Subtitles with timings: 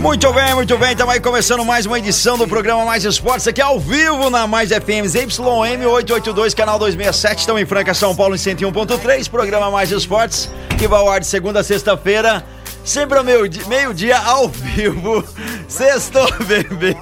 [0.00, 0.92] Muito bem, muito bem.
[0.92, 4.68] Estamos aí começando mais uma edição do programa Mais Esportes aqui ao vivo na Mais
[4.68, 7.40] FM ZYM 882, canal 267.
[7.40, 9.30] Estamos em Franca, São Paulo em 101.3.
[9.30, 12.44] Programa Mais Esportes que vai ao ar de segunda a sexta-feira.
[12.84, 13.94] Sempre ao meio-dia meio
[14.26, 15.24] ao vivo.
[15.66, 16.94] Sextou, bebê.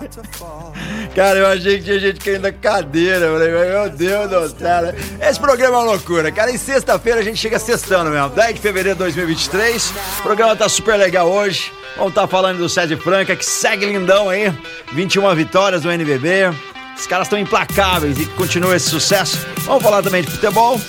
[1.14, 3.30] Cara, eu achei que tinha gente caindo da cadeira.
[3.30, 4.94] Falei, meu Deus do céu.
[5.20, 6.50] Esse programa é uma loucura, cara.
[6.50, 8.30] Em sexta-feira a gente chega sextando mesmo.
[8.30, 9.92] 10 de fevereiro de 2023.
[10.18, 11.72] O programa tá super legal hoje.
[11.96, 14.52] Vamos estar falando do Sede Franca, que segue lindão aí.
[14.92, 16.52] 21 vitórias do NBB.
[16.98, 19.38] Os caras estão implacáveis e continua esse sucesso.
[19.58, 20.80] Vamos falar também de futebol.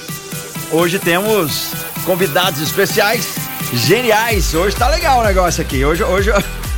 [0.72, 1.72] Hoje temos
[2.03, 3.36] convidados especiais,
[3.72, 4.56] geniais.
[4.56, 5.86] Hoje tá legal o negócio aqui.
[5.86, 6.31] Hoje, hoje,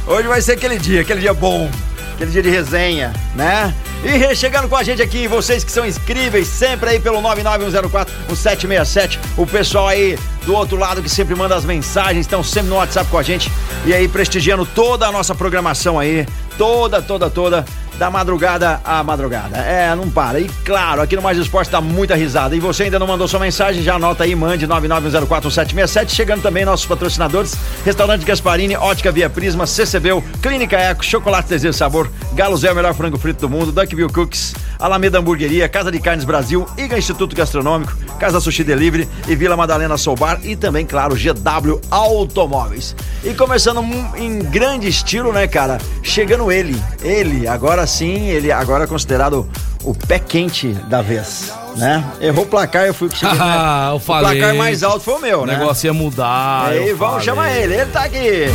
[0.05, 1.71] hoje vai ser aquele dia, aquele dia bom,
[2.17, 3.71] aquele dia de resenha, né?
[4.03, 9.19] E chegando com a gente aqui, vocês que são incríveis, sempre aí pelo 991041767.
[9.37, 13.07] O pessoal aí do outro lado que sempre manda as mensagens, estão sempre no WhatsApp
[13.11, 13.51] com a gente
[13.85, 16.25] e aí prestigiando toda a nossa programação aí,
[16.57, 17.65] toda, toda, toda
[17.97, 19.57] da madrugada à madrugada.
[19.57, 20.39] É, não para.
[20.39, 22.55] E claro, aqui no Mais Esporte dá muita risada.
[22.55, 26.09] E você ainda não mandou sua mensagem, já anota aí, mande 991041767.
[26.09, 32.09] Chegando também nossos patrocinadores: Restaurante Gasparini, Ótica Via Prisma, CCBU, Clínica Eco, Chocolate Desejo Sabor,
[32.33, 36.25] Galo Zé, o melhor frango frito do mundo, Duckville Cooks, Alameda Hamburgueria, Casa de Carnes
[36.25, 41.79] Brasil, IGA Instituto Gastronômico, Casa Sushi Delivery e Vila Madalena Soubar e também, claro, GW
[41.91, 42.95] Automóveis.
[43.23, 43.83] E começando
[44.15, 45.77] em grande estilo, né, cara?
[46.03, 49.49] Chegando ele, ele, agora sim, ele agora é considerado
[49.83, 52.03] o pé quente da vez, né?
[52.19, 53.95] Errou o placar, eu fui que cheguei, Ah, né?
[53.95, 54.37] eu falei.
[54.37, 55.57] O placar mais alto foi o meu, O né?
[55.57, 56.67] negócio ia mudar.
[56.69, 57.25] Aí, vamos falei.
[57.25, 58.45] chamar ele, ele tá aqui.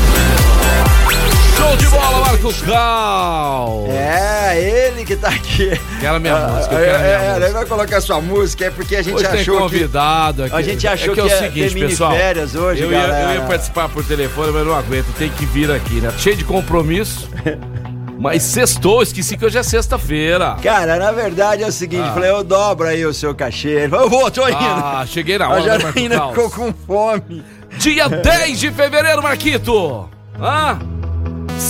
[1.63, 3.85] Show de bola, Marco Cal.
[3.89, 5.71] É, ele que tá aqui.
[6.01, 7.45] Quero a minha Ah, música, eu é, quero a minha é, música.
[7.45, 9.63] ele vai colocar sua música, é porque a gente Hoje tem achou que...
[9.63, 10.55] convidado aqui.
[10.57, 11.39] A gente achou é que, é que o
[11.71, 12.13] seguinte, pessoal.
[12.13, 15.07] férias hoje, eu, ia, eu ia participar por telefone, mas não aguento.
[15.17, 16.13] Tem que vir aqui, né?
[16.19, 17.29] Cheio de compromisso.
[18.19, 20.57] mas sextou, esqueci que hoje é sexta-feira.
[20.63, 22.13] Cara, na verdade é o seguinte, Ah.
[22.13, 23.69] falei, eu dobro aí o seu cachê.
[23.71, 24.57] Ele falou, eu vou, tô indo.
[24.59, 27.45] Ah, cheguei na a hora, Marco Janaína ficou com fome.
[27.79, 30.09] Dia 10 de fevereiro, Marquito.
[30.41, 30.79] Hã?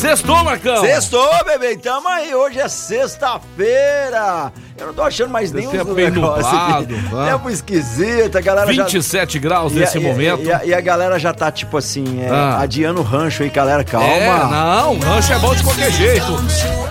[0.00, 0.80] Sextou, Marcão.
[0.80, 4.52] Sextou, bebê, tamo aí, hoje é sexta-feira.
[4.76, 7.30] Eu não tô achando mais nenhum bem negócio nublado, aqui.
[7.30, 8.84] Tempo esquisito, a galera já...
[8.84, 10.42] 27 graus E nesse e momento.
[10.42, 12.58] E a, e a galera já tá, tipo assim, é, Ah.
[12.60, 14.08] adiando o rancho aí, galera, calma.
[14.08, 16.26] É, não, rancho é bom de qualquer jeito.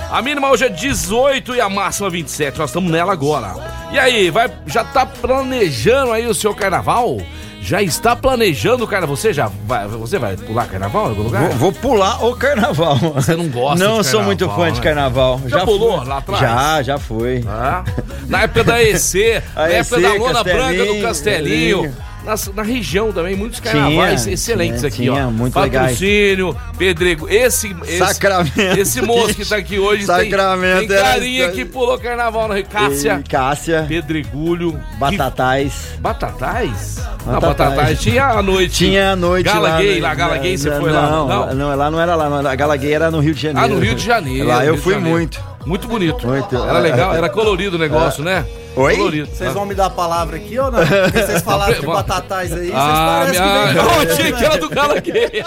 [0.09, 2.57] A mínima hoje é 18 e a máxima 27.
[2.59, 3.55] Nós estamos nela agora.
[3.91, 7.17] E aí, vai, já tá planejando aí o seu carnaval?
[7.61, 9.15] Já está planejando o carnaval?
[9.15, 11.43] Você já vai, você vai pular carnaval em algum lugar?
[11.49, 12.97] Vou, vou pular o carnaval.
[12.97, 14.83] Você não gosta Não de sou muito fã de né?
[14.83, 15.39] carnaval.
[15.45, 16.07] Já pulou fui.
[16.07, 16.41] lá atrás?
[16.41, 17.45] Já, já fui.
[17.47, 17.83] Ah,
[18.27, 21.97] na época da EC, na época da Lona Branca do Castelinho, Castelinho.
[22.25, 25.31] Nas- na região também, muitos carnavais Tinha, excelentes tinha, aqui, tinha, ó.
[25.31, 25.93] muito legais.
[25.93, 27.27] Patrocínio, Pedrego.
[27.27, 28.59] Esse, esse, Sacramento.
[28.77, 31.51] esse moço que tá aqui hoje tem, Sacramento tem era carinha aí.
[31.51, 32.65] que pulou carnaval no Rio.
[32.65, 34.79] Cássia, E Cássia, Pedregulho.
[34.99, 35.73] Batatais.
[35.95, 36.97] que- Batatais?
[37.25, 37.69] Não, Batatais.
[37.71, 37.99] Batatais.
[38.01, 38.73] Tinha a noite.
[38.75, 39.77] Tinha a noite Gala lá.
[39.81, 41.09] Gay, lá, Gala Gay, você não, foi lá?
[41.09, 41.53] Não, Não?
[41.55, 42.51] não, lá não era lá.
[42.51, 43.65] A Gala Gay era no Rio de Janeiro.
[43.65, 44.47] Ah, no Rio de Janeiro.
[44.47, 45.41] Lá eu fui muito.
[45.65, 46.25] Muito bonito.
[46.27, 46.55] Muito.
[46.55, 48.45] Era legal, era colorido o negócio, né?
[48.75, 48.95] Oi?
[48.95, 49.27] Colorido.
[49.35, 50.79] Vocês vão me dar a palavra aqui ou não?
[50.85, 53.67] Porque vocês falaram de batatais aí, vocês Ah, parecem minha...
[53.67, 55.43] que vem Eu achei que era do Gala Gay.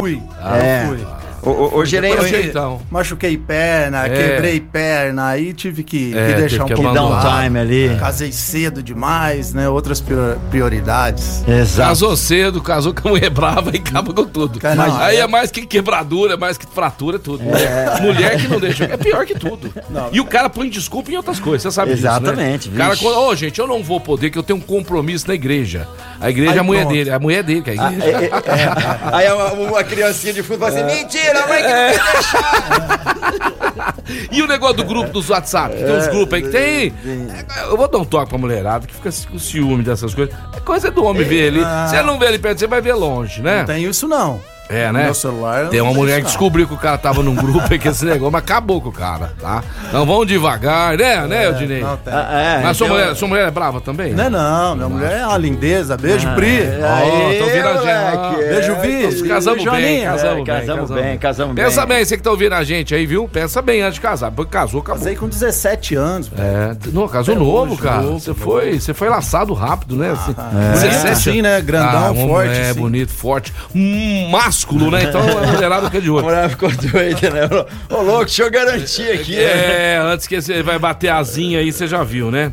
[0.00, 0.22] Fui.
[0.42, 0.86] É.
[0.86, 1.06] fui.
[1.42, 2.34] O, o, o gerente.
[2.48, 2.80] Então.
[2.90, 4.08] Machuquei perna, É.
[4.08, 7.24] quebrei perna, aí tive que, que É, teve deixar um que pouco de abandonar.
[7.24, 7.34] lado.
[7.36, 7.96] Downtime ali.
[7.98, 9.68] Casei cedo demais, né?
[9.68, 11.44] Outras prior- prioridades.
[11.46, 11.88] Exato.
[11.90, 14.58] Casou cedo, casou com a mulher brava e acaba com tudo.
[14.58, 17.42] Cara, não, aí é- é mais que quebradura, é mais que fratura, é tudo.
[18.02, 18.84] Mulher que não deixa.
[18.84, 19.72] É pior que tudo.
[20.12, 22.76] E o cara põe desculpa em outras coisas, você sabe Exatamente, disso, né?
[22.76, 25.34] O cara, quando, ô gente, eu não vou poder, que eu tenho um compromisso na
[25.34, 25.86] igreja.
[26.20, 26.94] A igreja é a Aí mulher pronto.
[26.94, 28.16] dele, é a mulher dele, que é a igreja.
[28.18, 28.70] É, é, é.
[29.12, 31.96] Aí uma, uma criancinha de fundo fala assim: mentira, a mãe que É.
[31.96, 33.94] não quer deixar.
[34.32, 35.76] E o negócio do grupo dos WhatsApp?
[35.76, 36.94] Que tem uns grupos aí que tem.
[37.68, 40.34] Eu vou dar um toque pra mulherada que fica com ciúme dessas coisas.
[40.56, 41.60] É coisa do homem ver ele.
[41.88, 43.58] Se ele não vê ele perto, você vai ver longe, né?
[43.60, 44.40] Não tem isso não.
[44.68, 45.04] É, né?
[45.04, 45.68] meu celular.
[45.68, 46.28] Tem não uma mulher que não.
[46.28, 48.92] descobriu que o cara tava num grupo aí com esse negócio, mas acabou com o
[48.92, 49.62] cara, tá?
[49.88, 51.80] Então vamos devagar, né, né, Odinei?
[51.80, 52.12] Não, tem.
[52.12, 52.28] Ah,
[52.60, 54.12] é, Mas sua então- mulher, sua mulher é brava também?
[54.12, 55.96] Não é não, minha mulher é uma lindeza.
[55.96, 56.48] Beijo, Ah, Pri.
[56.60, 58.44] Aí, tô ouvindo a gente.
[58.44, 58.48] é.
[58.48, 58.74] Beijo,
[59.22, 59.28] Vi.
[59.28, 60.44] Casamos bem, casamos É, bem.
[60.44, 61.64] casamos bem, casamos bem.
[61.64, 63.28] Pensa bem, você que tá ouvindo a gente aí, viu?
[63.28, 64.30] Pensa bem antes de casar.
[64.30, 64.98] Porque casou, acabou.
[65.00, 66.30] Casei com 17 anos.
[66.38, 68.02] É, não, casou novo, hoje, cara.
[68.02, 70.12] novo, você foi, você foi laçado rápido, né?
[70.12, 70.34] Assim,
[71.08, 71.14] É.
[71.14, 71.60] Sim, né?
[71.60, 73.52] Grandão, um- forte, É, bonito, forte.
[73.74, 75.04] Um másculo, né?
[75.04, 76.24] Então a mulherada fica de A olho.
[76.24, 77.48] mulher ficou doida, né?
[77.90, 79.36] Ô, louco, deixa eu garantir aqui.
[79.36, 79.42] né?
[79.42, 82.52] É, antes que você vai bater asinha aí, você já viu, né?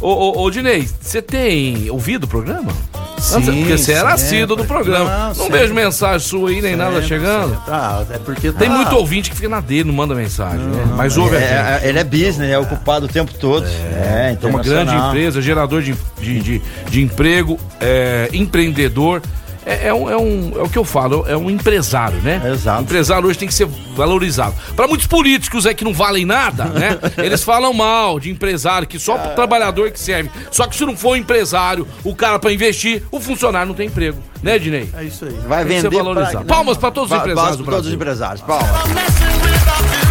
[0.00, 2.72] Ô, ô, ô Dinei, você tem ouvido o programa?
[3.18, 5.32] Sim, Antes- porque você era assíduo do programa.
[5.34, 7.50] Não, Não, vejo mensagem sua aí, nem nada Sempre, chegando.
[7.54, 7.62] sempre.
[7.72, 10.84] Ah, é porque Tem tá- muito ouvinte que fica na dele, não manda mensagem, né?
[10.96, 11.50] Mas ouve a gente.
[11.52, 13.66] É, é, ele é business, é ocupado o tempo todo.
[13.66, 19.22] É, É uma grande empresa, gerador de, de, de, de emprego, é, empreendedor.
[19.66, 22.40] É, é um, é, um, é o que eu falo, é um empresário, né?
[22.52, 22.82] Exato.
[22.82, 24.54] Empresário hoje tem que ser valorizado.
[24.76, 26.98] Para muitos políticos é que não valem nada, né?
[27.18, 30.30] Eles falam mal de empresário, que só pro trabalhador que serve.
[30.50, 33.86] Só que se não for um empresário, o cara para investir, o funcionário não tem
[33.86, 34.18] emprego.
[34.42, 34.90] Né, Dinei?
[34.94, 35.32] É isso aí.
[35.46, 36.02] Vai Tem que ser vender.
[36.02, 36.44] valorizado.
[36.44, 38.40] Palmas pra todos os empresários palmas pra todos os empresários.
[38.42, 40.03] Palmas.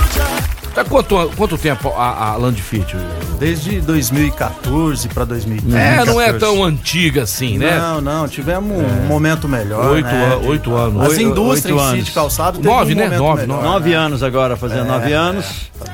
[0.74, 2.96] Tá quanto, quanto tempo a, a Land Fit?
[3.40, 5.78] Desde 2014 pra 2015.
[5.78, 7.78] É, não é tão antiga assim, né?
[7.78, 9.92] Não, não, tivemos um momento melhor.
[9.92, 10.34] Oito, né?
[10.34, 11.04] an- oito anos.
[11.12, 13.04] As indústrias oito em si de calçado Nove, um né?
[13.10, 13.64] Nove, melhor, nove.
[13.68, 13.96] Nove né?
[13.96, 15.46] anos agora, fazendo nove anos.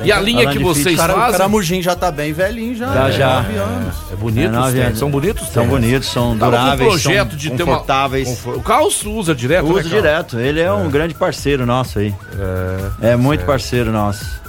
[0.01, 1.31] E a linha Alan que vocês O cara- o fazem.
[1.33, 2.87] Caramujim já tá bem velhinho já.
[2.93, 3.11] Já, né?
[3.11, 3.35] já.
[3.41, 3.95] Nove anos.
[4.13, 4.95] É bonito, É.
[4.95, 5.49] São bonitos?
[5.49, 8.29] São bonitos, são com um duráveis, projeto de ter uma- confortáveis.
[8.29, 9.89] Confort- O Carlos usa direto, né, Carlos?
[9.89, 10.39] direto.
[10.39, 12.15] Ele é, um grande parceiro nosso aí.
[13.01, 14.39] É, muito parceiro nosso.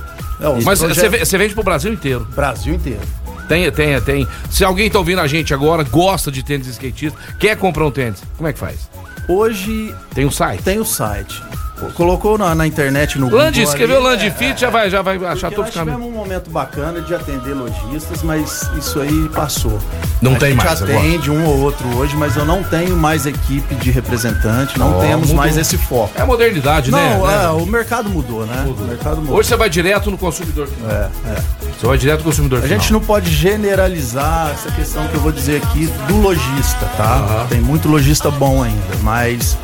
[0.41, 2.27] É, os Mas projetos- você você vende pro Brasil inteiro.
[2.35, 3.01] Brasil inteiro.
[3.49, 4.29] Tem, tem, tem.
[4.51, 8.23] Se alguém tá ouvindo a gente agora, gosta de tênis skatista, quer comprar um tênis,
[8.37, 8.89] como é que faz?
[9.29, 10.63] Hoje Tem um site?
[10.63, 11.43] tem o site.
[11.89, 15.03] Colocou na, na internet no Land, Google escreveu ali, Land é, Fit, já vai, já
[15.03, 15.71] vai achar os caminhos.
[15.73, 19.79] tivemos um momento bacana de atender lojistas, mas isso aí passou.
[20.21, 20.99] Não a tem gente mais agora.
[20.99, 25.01] atende um ou outro hoje, mas eu não tenho mais equipe de representante, não Oh,
[25.01, 25.37] temos mudou.
[25.37, 26.13] mais esse foco.
[26.17, 27.17] É a modernidade, né?
[27.19, 27.45] Não, né?
[27.45, 28.65] é, o mercado mudou, né?
[28.67, 29.37] O mercado mudou.
[29.37, 30.91] Hoje você vai direto no consumidor final.
[30.91, 31.43] É, é.
[31.79, 32.79] Você vai direto no consumidor A final.
[32.79, 37.47] gente não pode generalizar essa questão que eu vou dizer aqui do lojista, tá?
[37.49, 39.57] Tem muito lojista bom ainda, mas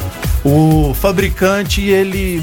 [0.48, 2.42] o fabricante, ele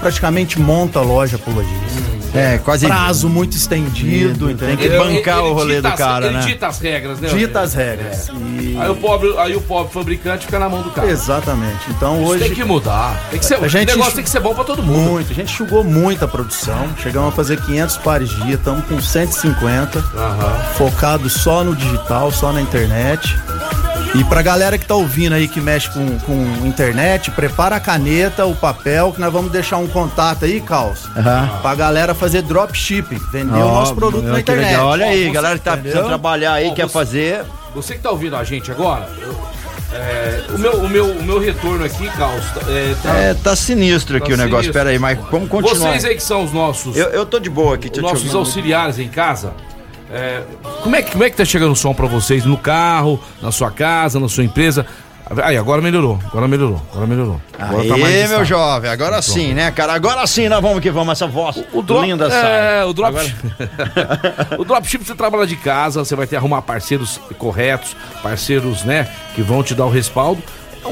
[0.00, 2.08] praticamente monta a loja pro lojista.
[2.34, 2.86] É, quase.
[2.86, 5.02] Prazo muito estendido, Tem que entendeu?
[5.02, 6.42] bancar o rolê do as- cara, ele né?
[6.46, 7.28] dita as regras, né?
[7.30, 8.28] Dita as regras.
[8.28, 11.08] E- Aí o pobre, aí o pobre fabricante fica na mão do cara.
[11.10, 11.80] Exatamente.
[11.88, 13.18] Então Isso hoje tem que mudar.
[13.30, 15.10] Tem que ser, A gente- o negócio tem que ser bom pra todo mundo.
[15.10, 16.86] muito, a gente enxugou muito a produção.
[17.02, 20.60] Chegamos a fazer 500 pares dia, estamos com 150, Aham.
[20.76, 23.34] focado só no digital, só na internet.
[24.18, 28.44] E pra galera que tá ouvindo aí que mexe com, com internet, prepara a caneta,
[28.46, 31.48] o papel, que nós vamos deixar um contato aí, Caos, Aham.
[31.62, 34.70] pra galera fazer dropshipping, vender o Ó, nosso produto meu, na internet.
[34.70, 34.86] legal.
[34.88, 35.90] Olha aí, galera que tá entendeu?
[35.92, 37.44] precisando trabalhar aí, quer você- fazer.
[37.76, 39.36] Você que tá ouvindo a gente agora, eu-
[39.94, 43.54] é, o, meu, o, meu, o meu retorno aqui, Carlos, tá- é, tá- É, tá
[43.54, 44.64] sinistro aqui Tá o negócio.
[44.64, 44.72] sinistro.
[44.72, 45.90] Pera aí, mas vamos continuar.
[45.92, 48.98] Vocês aí que são os nossos, Eu, eu tô de boa aqui, os nossos auxiliares
[48.98, 49.52] em casa,
[50.12, 50.42] é,
[50.82, 53.50] como, é, que- como é que tá chegando o som pra vocês no carro, na
[53.52, 54.86] sua casa, na sua empresa?
[55.44, 57.38] Aí, agora melhorou, agora melhorou, agora melhorou.
[57.58, 58.44] Agora tá Aê, meu distante.
[58.48, 59.92] jovem, agora sim, né, cara?
[59.92, 62.80] Agora sim, nós vamos que vamos, essa voz O drop, linda sai.
[62.80, 63.14] é, o drop,
[64.58, 69.06] o dropship você trabalha de casa, você vai ter que arrumar parceiros corretos, parceiros, né,
[69.34, 70.42] que vão te dar o respaldo.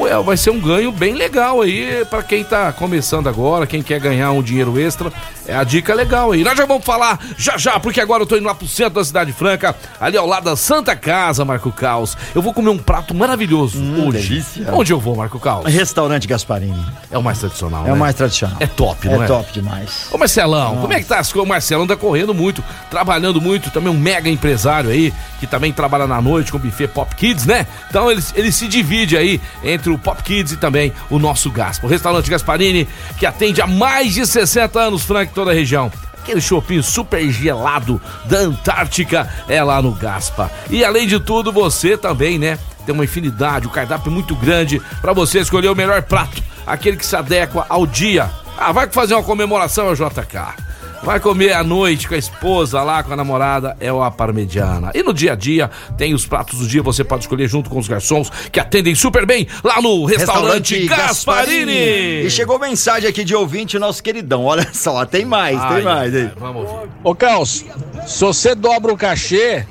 [0.08, 4.00] É, vai ser um ganho bem legal aí pra quem tá começando agora, quem quer
[4.00, 5.12] ganhar um dinheiro extra.
[5.46, 6.42] É a dica legal aí.
[6.42, 9.04] Nós já vamos falar já já, porque agora eu tô indo lá pro centro da
[9.04, 12.16] Cidade Franca, ali ao lado da Santa Casa, Marco Caos.
[12.34, 14.28] Eu vou comer um prato maravilhoso hoje.
[14.28, 14.74] delícia.
[14.74, 15.66] Onde eu vou, Marco Caos?
[15.72, 16.84] Restaurante Gasparini.
[17.10, 17.92] É o mais tradicional, É né?
[17.92, 18.56] o mais tradicional.
[18.60, 19.24] É top, não é?
[19.24, 20.08] É top demais.
[20.10, 21.46] Ô Marcelão, como é que tá as coisas?
[21.46, 26.06] O Marcelão tá correndo muito, trabalhando muito, também um mega empresário aí, que também trabalha
[26.06, 27.66] na noite com o buffet Pop Kids, né?
[27.88, 31.86] Então ele, ele se divide aí entre o Pop Kids e também o nosso Gaspa.
[31.86, 35.90] O restaurante Gasparini, que atende há mais de 60 anos, Frank, toda a região.
[36.22, 40.50] Aquele shopping super gelado da Antártica é lá no Gaspa.
[40.68, 42.58] E além de tudo, você também, né?
[42.84, 46.96] Tem uma infinidade, o cardápio é muito grande para você escolher o melhor prato, aquele
[46.96, 48.30] que se adequa ao dia.
[48.58, 50.66] Ah, vai fazer uma comemoração, é o JK.
[51.02, 54.90] Vai comer à noite com a esposa lá, com a namorada, é o a parmegiana.
[54.94, 57.78] E no dia a dia, tem os pratos do dia, você pode escolher junto com
[57.78, 62.24] os garçons que atendem super bem lá no restaurante, Gasparini.
[62.26, 64.44] E chegou mensagem aqui de ouvinte, nosso queridão.
[64.44, 66.22] Olha só, tem mais, Ai, tem mais aí.
[66.22, 66.88] ai, Vamos ouvir.
[67.04, 67.64] Ô, Caos,
[68.06, 69.64] se você dobra o cachê,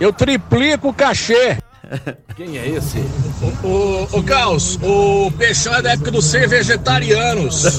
[0.00, 1.58] eu triplico o cachê.
[2.36, 2.98] Quem é esse?
[3.62, 7.64] O, o Caos, o Peixão é da época dos ser vegetarianos.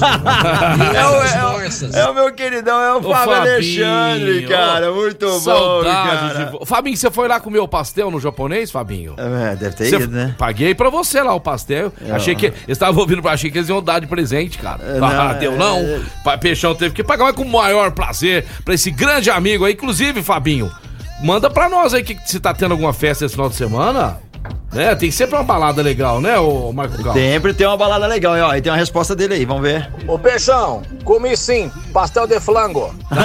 [0.96, 4.92] É o, é o- é o meu queridão, é o, Fábio Fabinho, Alexandre, cara.
[4.92, 6.50] Muito bom, cara.
[6.60, 9.14] de Fabinho, você foi lá comer o pastel no japonês, Fabinho?
[9.18, 10.34] É, deve ter Você- ido, né?
[10.38, 11.92] Paguei pra você lá o pastel.
[12.10, 12.46] Achei que.
[12.46, 14.78] Eles estavam ouvindo, achei que eles iam dar de presente, cara.
[14.98, 16.38] não, ah, deu é- não.
[16.38, 19.72] Peixão teve que pagar, mas com o maior prazer pra esse grande amigo aí.
[19.72, 20.70] Inclusive, Fabinho,
[21.22, 24.18] manda pra nós aí que se tá tendo alguma festa esse final de semana.
[24.72, 24.94] Né?
[24.94, 27.14] Tem sempre uma balada legal, né, ô Marco Gal?
[27.14, 29.90] Sempre tem uma balada legal, e ó, e tem uma resposta dele aí, vamos ver.
[30.06, 32.94] Ô Peixão, comi sim, pastel de flango.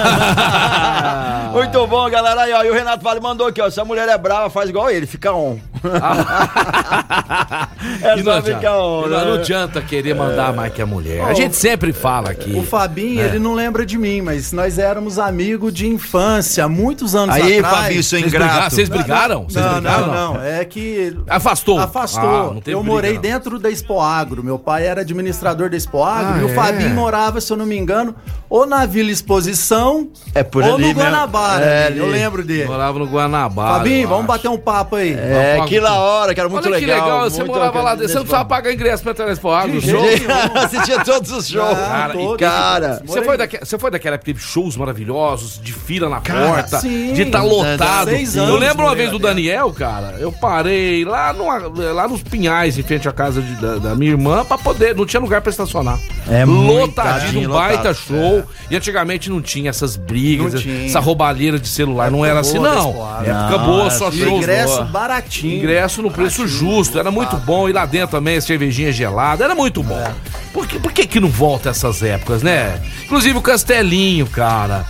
[1.52, 2.42] Muito bom, galera.
[2.42, 3.68] Aí, ó, e o Renato Vale mandou aqui, ó.
[3.68, 5.58] Se a mulher é brava, faz igual ele, fica on.
[8.02, 9.24] é E só não ficar adianta, e não, né?
[9.24, 11.22] não adianta querer mandar mais que a mulher.
[11.24, 12.52] A gente sempre fala aqui.
[12.54, 13.24] O Fabinho, É.
[13.26, 17.76] ele não lembra de mim, mas nós éramos amigos de infância, muitos anos Aí, atrás.
[17.84, 18.74] Fabinho, seu ingrato.
[18.74, 19.44] vocês brigaram?
[19.44, 20.06] Vocês Não, brigaram?
[20.06, 20.42] não, não.
[20.42, 21.16] É que.
[21.28, 21.78] Afastou?
[21.78, 22.22] Afastou.
[22.22, 23.20] Ah, não eu briga, morei não.
[23.20, 24.42] dentro da Expo Agro.
[24.42, 26.54] Meu pai era administrador da Expo Agro Ah, e o é?
[26.54, 28.14] Fabinho morava, se eu não me engano,
[28.48, 31.02] ou na Vila Exposição É por ou ali no mesmo.
[31.02, 31.64] Guanabara.
[31.64, 32.66] É, ali, eu lembro dele.
[32.66, 33.78] Morava no Guanabara.
[33.78, 35.12] Fabinho, vamos bater um papo aí.
[35.12, 37.04] É, Que da hora, cara, muito Olha que legal.
[37.04, 37.94] legal, você muito morava lá.
[37.96, 40.26] Você não precisava pagar ingresso pra entrar nesse no jeito
[40.58, 41.78] Assistia todos os shows.
[41.78, 42.36] Cara, todos.
[42.36, 43.02] cara.
[43.04, 46.80] Você foi, daque, você foi daquela época que teve shows maravilhosos, de fila na porta,
[46.80, 47.12] sim.
[47.12, 48.10] de estar lotado.
[48.10, 49.18] Seis eu anos lembro uma vez do.
[49.22, 51.58] Daniel, cara, eu parei lá, numa-
[51.92, 54.94] lá nos Pinhais, em frente à casa de- da, da minha irmã, pra poder.
[54.96, 55.98] Não tinha lugar pra estacionar.
[56.28, 57.68] É Lotadinho, um lotado.
[57.68, 58.42] baita show.
[58.70, 60.86] E antigamente não tinha essas brigas, tinha.
[60.86, 62.10] essa roubalheira de celular.
[62.10, 62.90] não era assim, não.
[63.24, 64.32] Época boa, era só shows.
[64.42, 65.61] Ingresso baratinho.
[65.62, 67.68] Ingresso no preço justo, era muito bom.
[67.68, 70.12] E lá dentro também, a cervejinha gelada, era muito bom.
[70.52, 72.80] Por, que, por que que não volta essas épocas, né?
[73.04, 74.84] Inclusive o Castelinho, cara.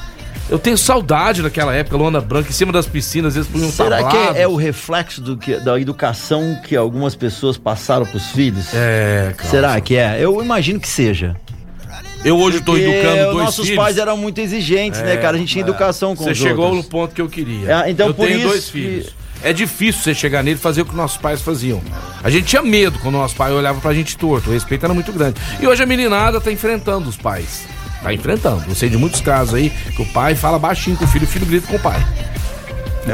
[0.49, 4.05] Eu tenho saudade daquela época, lona branca, em cima das piscinas, às vezes punham Será
[4.05, 8.67] que é, é o reflexo do que, da educação que algumas pessoas passaram pros filhos?
[8.75, 9.51] É, cara.
[9.51, 10.17] Será que é?
[10.21, 11.37] Eu imagino que seja.
[12.25, 13.83] Eu hoje Porque educando dois nossos filhos.
[13.83, 15.37] pais eram muito exigentes, né, cara?
[15.37, 16.85] A gente tinha educação com Você chegou outros.
[16.85, 17.85] no ponto que eu queria.
[17.85, 19.22] É, então eu por tenho isso dois filhos.
[19.45, 21.83] É difícil você chegar nele e fazer o que nossos pais faziam.
[22.23, 24.51] A gente tinha medo quando nosso pai olhava pra gente torto.
[24.51, 25.41] O respeito era muito grande.
[25.61, 27.65] E hoje a meninada tá enfrentando os pais.
[28.03, 28.65] Tá enfrentando.
[28.69, 31.29] Eu sei de muitos casos aí que o pai fala baixinho com o filho, o
[31.29, 32.05] filho grita com o pai.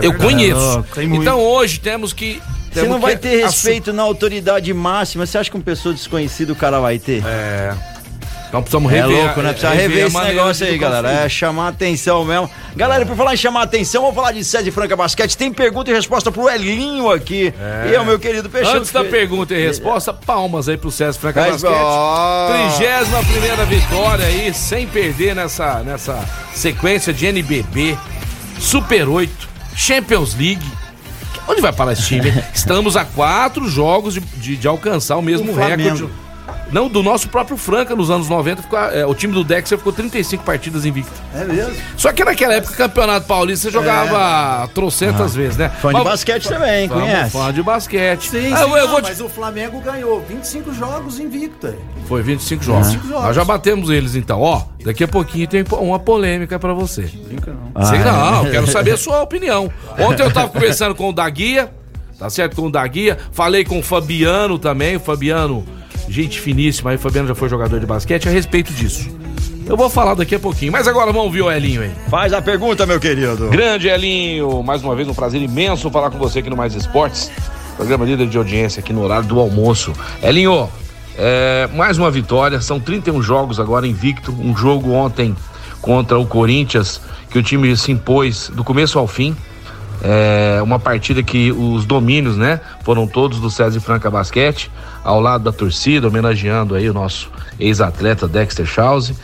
[0.02, 0.84] eu conheço.
[0.96, 1.22] Muito.
[1.22, 2.40] então hoje temos que.
[2.70, 5.24] Você temos não vai que ter assu- respeito na autoridade máxima.
[5.26, 7.22] Você acha que uma pessoa desconhecida o cara vai ter?
[7.26, 7.74] É.
[8.48, 9.24] Então precisamos É rever.
[9.24, 9.50] louco, né?
[9.52, 11.10] Precisa rever esse negócio aí, galera.
[11.10, 12.50] É chamar atenção mesmo.
[12.74, 15.36] Galera, por falar em chamar atenção, vamos falar de César Franca Basquete.
[15.36, 17.52] Tem pergunta e resposta pro Elinho aqui.
[17.90, 18.78] E é o meu querido Peixoto.
[18.78, 22.78] Antes da pergunta e resposta, palmas aí pro César Franca Mas, Basquete.
[22.78, 26.24] Trigésima primeira vitória aí, sem perder nessa, nessa
[26.54, 27.96] sequência de NBB,
[28.58, 30.64] Super 8, Champions League.
[31.46, 32.32] Onde vai parar esse time?
[32.54, 36.08] Estamos a quatro jogos de, de, de alcançar o mesmo O recorde.
[36.70, 39.92] Não, do nosso próprio Franca nos anos 90, ficou, é, o time do Dexter ficou
[39.92, 41.10] 35 partidas invicto.
[41.34, 41.74] É mesmo?
[41.96, 45.70] Só que naquela época, Campeonato Paulista, você jogava trocentas vezes, né?
[45.80, 47.30] Fã de Mas- basquete também, Vamos, conhece?
[47.30, 48.30] Fã de basquete.
[48.30, 51.66] Sim, Ah, sim, eu, eu não, vou te mas o Flamengo ganhou 25 jogos invicto.
[51.68, 51.78] aí.
[52.06, 52.86] Foi 25 jogos.
[52.88, 53.24] 25 jogos.
[53.24, 54.40] Nós já batemos eles então.
[54.40, 57.02] Ó, daqui a pouquinho tem uma polêmica pra você.
[57.02, 57.84] Brinca não.
[57.86, 59.70] Sei não, eu quero saber a sua opinião.
[59.98, 61.70] Ontem eu tava conversando com o Daguia,
[62.18, 62.56] tá certo?
[62.56, 63.16] Com o Daguia.
[63.32, 65.66] Falei com o Fabiano também, o Fabiano,
[66.08, 69.08] gente finíssima aí, o Fabiano já foi jogador de basquete a respeito disso.
[69.66, 71.92] Eu vou falar daqui a pouquinho, mas agora vamos ouvir o Elinho aí.
[72.08, 73.48] Faz a pergunta, meu querido.
[73.48, 77.30] Grande Elinho, mais uma vez um prazer imenso falar com você aqui no Mais Esportes,
[77.76, 79.92] programa líder de audiência aqui no horário do almoço.
[80.22, 80.70] Elinho,
[81.18, 85.36] é, mais uma vitória, são 31 jogos agora invicto, um jogo ontem
[85.82, 87.00] contra o Corinthians,
[87.30, 89.36] que o time se impôs do começo ao fim.
[90.02, 94.70] É uma partida que os domínios, né, foram todos do César Franca Basquete,
[95.04, 99.14] ao lado da torcida, homenageando aí o nosso ex-atleta Dexter Chause.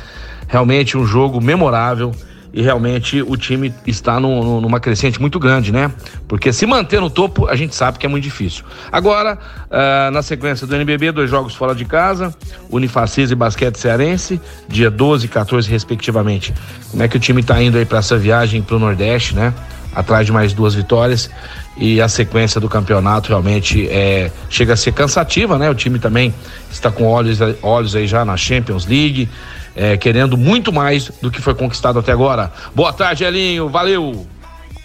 [0.49, 2.12] Realmente um jogo memorável
[2.52, 5.90] e realmente o time está num- num- numa crescente muito grande, né?
[6.28, 8.64] Porque se manter no topo, a gente sabe que é muito difícil.
[8.93, 9.37] Agora,
[9.71, 12.33] ah, na sequência do NBB, dois jogos fora de casa,
[12.71, 16.54] Unifacis e Basquete Cearense, dia 12 e 14, respectivamente.
[16.90, 19.52] Como é que o time está indo aí para essa viagem para o Nordeste, né?
[19.94, 21.30] Atrás de mais duas vitórias
[21.76, 25.70] e a sequência do campeonato realmente é, chega a ser cansativa, né?
[25.70, 26.34] O time também
[26.70, 29.28] está com olhos, olhos aí já na Champions League,
[29.74, 32.52] é, querendo muito mais do que foi conquistado até agora.
[32.74, 34.33] Boa tarde, Elinho, valeu!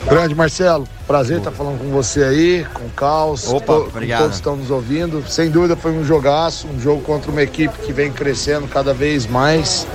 [0.07, 4.21] Grande Marcelo, prazer estar falando com você aí, com o Caos, Opa, to- obrigado.
[4.21, 5.23] todos estão nos ouvindo.
[5.27, 9.27] Sem dúvida foi um jogaço, um jogo contra uma equipe que vem crescendo cada vez
[9.27, 9.85] mais.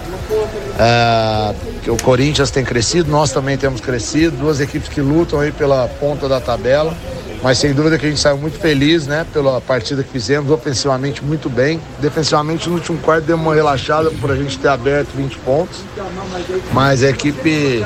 [0.78, 1.54] É,
[1.90, 6.28] o Corinthians tem crescido, nós também temos crescido, duas equipes que lutam aí pela ponta
[6.28, 6.94] da tabela.
[7.42, 9.26] Mas sem dúvida que a gente saiu muito feliz, né?
[9.30, 11.78] Pela partida que fizemos, ofensivamente muito bem.
[11.98, 15.80] Defensivamente no último quarto deu uma relaxada por a gente ter aberto 20 pontos.
[16.72, 17.84] Mas a equipe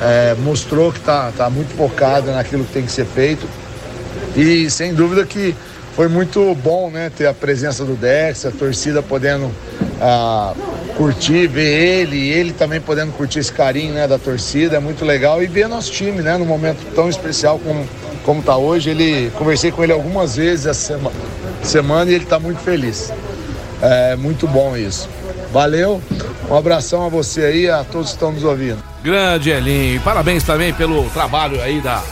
[0.00, 3.46] é, mostrou que está tá muito focada naquilo que tem que ser feito.
[4.36, 5.54] E sem dúvida que
[5.94, 9.50] foi muito bom né, ter a presença do Dex, a torcida podendo
[10.00, 10.54] ah,
[10.96, 15.42] curtir, ver ele, ele também podendo curtir esse carinho né, da torcida, é muito legal.
[15.42, 17.84] E ver nosso time né, num momento tão especial como,
[18.24, 18.90] como tá hoje.
[18.90, 21.10] Ele, conversei com ele algumas vezes essa sema,
[21.64, 23.12] semana e ele está muito feliz.
[23.82, 25.08] É muito bom isso.
[25.52, 26.02] Valeu,
[26.48, 28.78] um abração a você aí, a todos que estão nos ouvindo.
[29.02, 32.02] Grande Elinho, e parabéns também pelo trabalho aí da,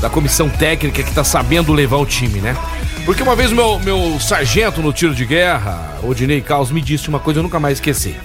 [0.00, 2.56] da comissão técnica que tá sabendo levar o time, né?
[3.04, 7.20] Porque uma vez meu, meu sargento no tiro de guerra, Odinei Caos, me disse uma
[7.20, 8.16] coisa que eu nunca mais esqueci.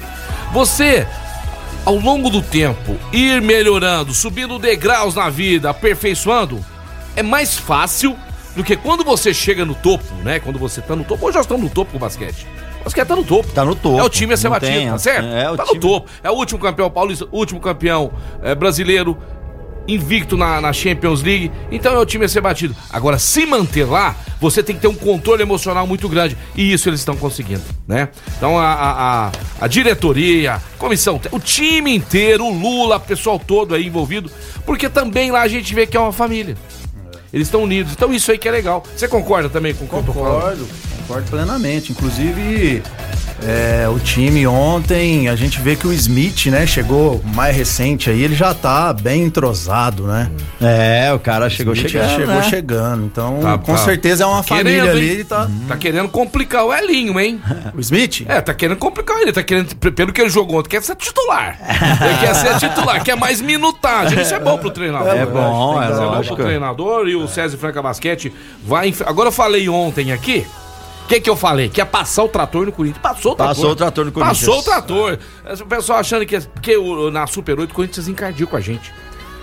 [0.52, 1.08] Você,
[1.86, 6.64] ao longo do tempo, ir melhorando, subindo degraus na vida, aperfeiçoando,
[7.16, 8.18] é mais fácil
[8.56, 10.40] do que quando você chega no topo, né?
[10.40, 11.26] Quando você tá no topo.
[11.26, 12.46] Hoje nós estamos no topo com o basquete.
[12.82, 13.52] O basquete tá no topo.
[13.54, 14.00] Tá no topo.
[14.00, 15.26] É o time a ser batido, tem, tá certo?
[15.28, 16.10] é o tá time- no topo.
[16.24, 18.12] É o último campeão paulista, último campeão
[18.44, 19.18] eh, brasileiro,
[19.88, 21.52] invicto na, na Champions League.
[21.72, 22.76] Então é o time a ser batido.
[22.92, 26.38] Agora, se manter lá, você tem que ter um controle emocional muito grande.
[26.56, 28.10] E isso eles estão conseguindo, né?
[28.38, 33.38] Então a, a, a, a diretoria, a comissão, o time inteiro, o Lula, o pessoal
[33.40, 34.30] todo aí envolvido.
[34.66, 36.56] Porque também lá a gente vê que é uma família.
[37.34, 37.94] Eles estão unidos.
[37.94, 38.84] Então isso aí que é legal.
[38.96, 40.34] Você concorda também com o que eu tô falando?
[40.34, 40.68] Concordo,
[41.02, 41.92] concordo plenamente.
[41.92, 42.82] Inclusive,
[43.44, 48.22] é, o time ontem, a gente vê que o Smith, né, chegou mais recente aí,
[48.24, 50.30] ele já tá bem entrosado, né?
[50.62, 52.10] É, o cara chegou Smith chegando.
[52.16, 52.44] chegou né?
[52.44, 53.06] chegando.
[53.06, 53.78] Então, Tá, com tá.
[53.80, 55.06] certeza é uma Querendo, família ali.
[55.06, 55.12] hein?
[55.12, 55.50] Ele tá...
[55.68, 57.42] Tá querendo complicar o Elinho, hein?
[57.76, 58.26] O Smith?
[58.28, 61.58] É, tá querendo complicar ele, tá querendo, pelo que ele jogou ontem, quer ser titular.
[62.02, 64.22] Ele quer ser titular, quer mais minutagem.
[64.22, 65.08] Isso é bom pro treinador.
[65.16, 68.32] É bom, é Isso é bom pro treinador e o César Franca Basquete
[68.64, 68.94] vai.
[69.06, 70.46] Agora eu falei ontem aqui.
[71.12, 71.68] O que, que eu falei?
[71.68, 73.02] Que ia passar o trator no Corinthians.
[73.02, 73.56] Passou o trator.
[73.56, 74.40] Passou o trator no Corinthians.
[74.40, 75.20] Passou o trator.
[75.60, 76.78] O pessoal achando que, que
[77.12, 78.94] na Super 8 o Corinthians encardiu com a gente.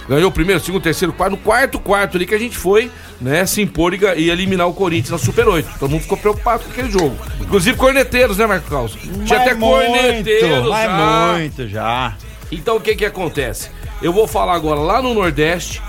[0.08, 1.32] Ganhou o primeiro, segundo, terceiro, quarto.
[1.32, 4.72] No quarto quarto ali que a gente foi, né, se impor e, e eliminar o
[4.72, 5.78] Corinthians na Super 8.
[5.78, 7.14] Todo mundo ficou preocupado com aquele jogo.
[7.38, 8.96] Inclusive corneteiros, né, Marco Carlos?
[9.26, 11.32] Tinha até corneteiros Vai já.
[11.34, 12.16] muito já.
[12.50, 13.68] Então o que que acontece?
[14.00, 15.82] Eu vou falar agora lá no Nordeste.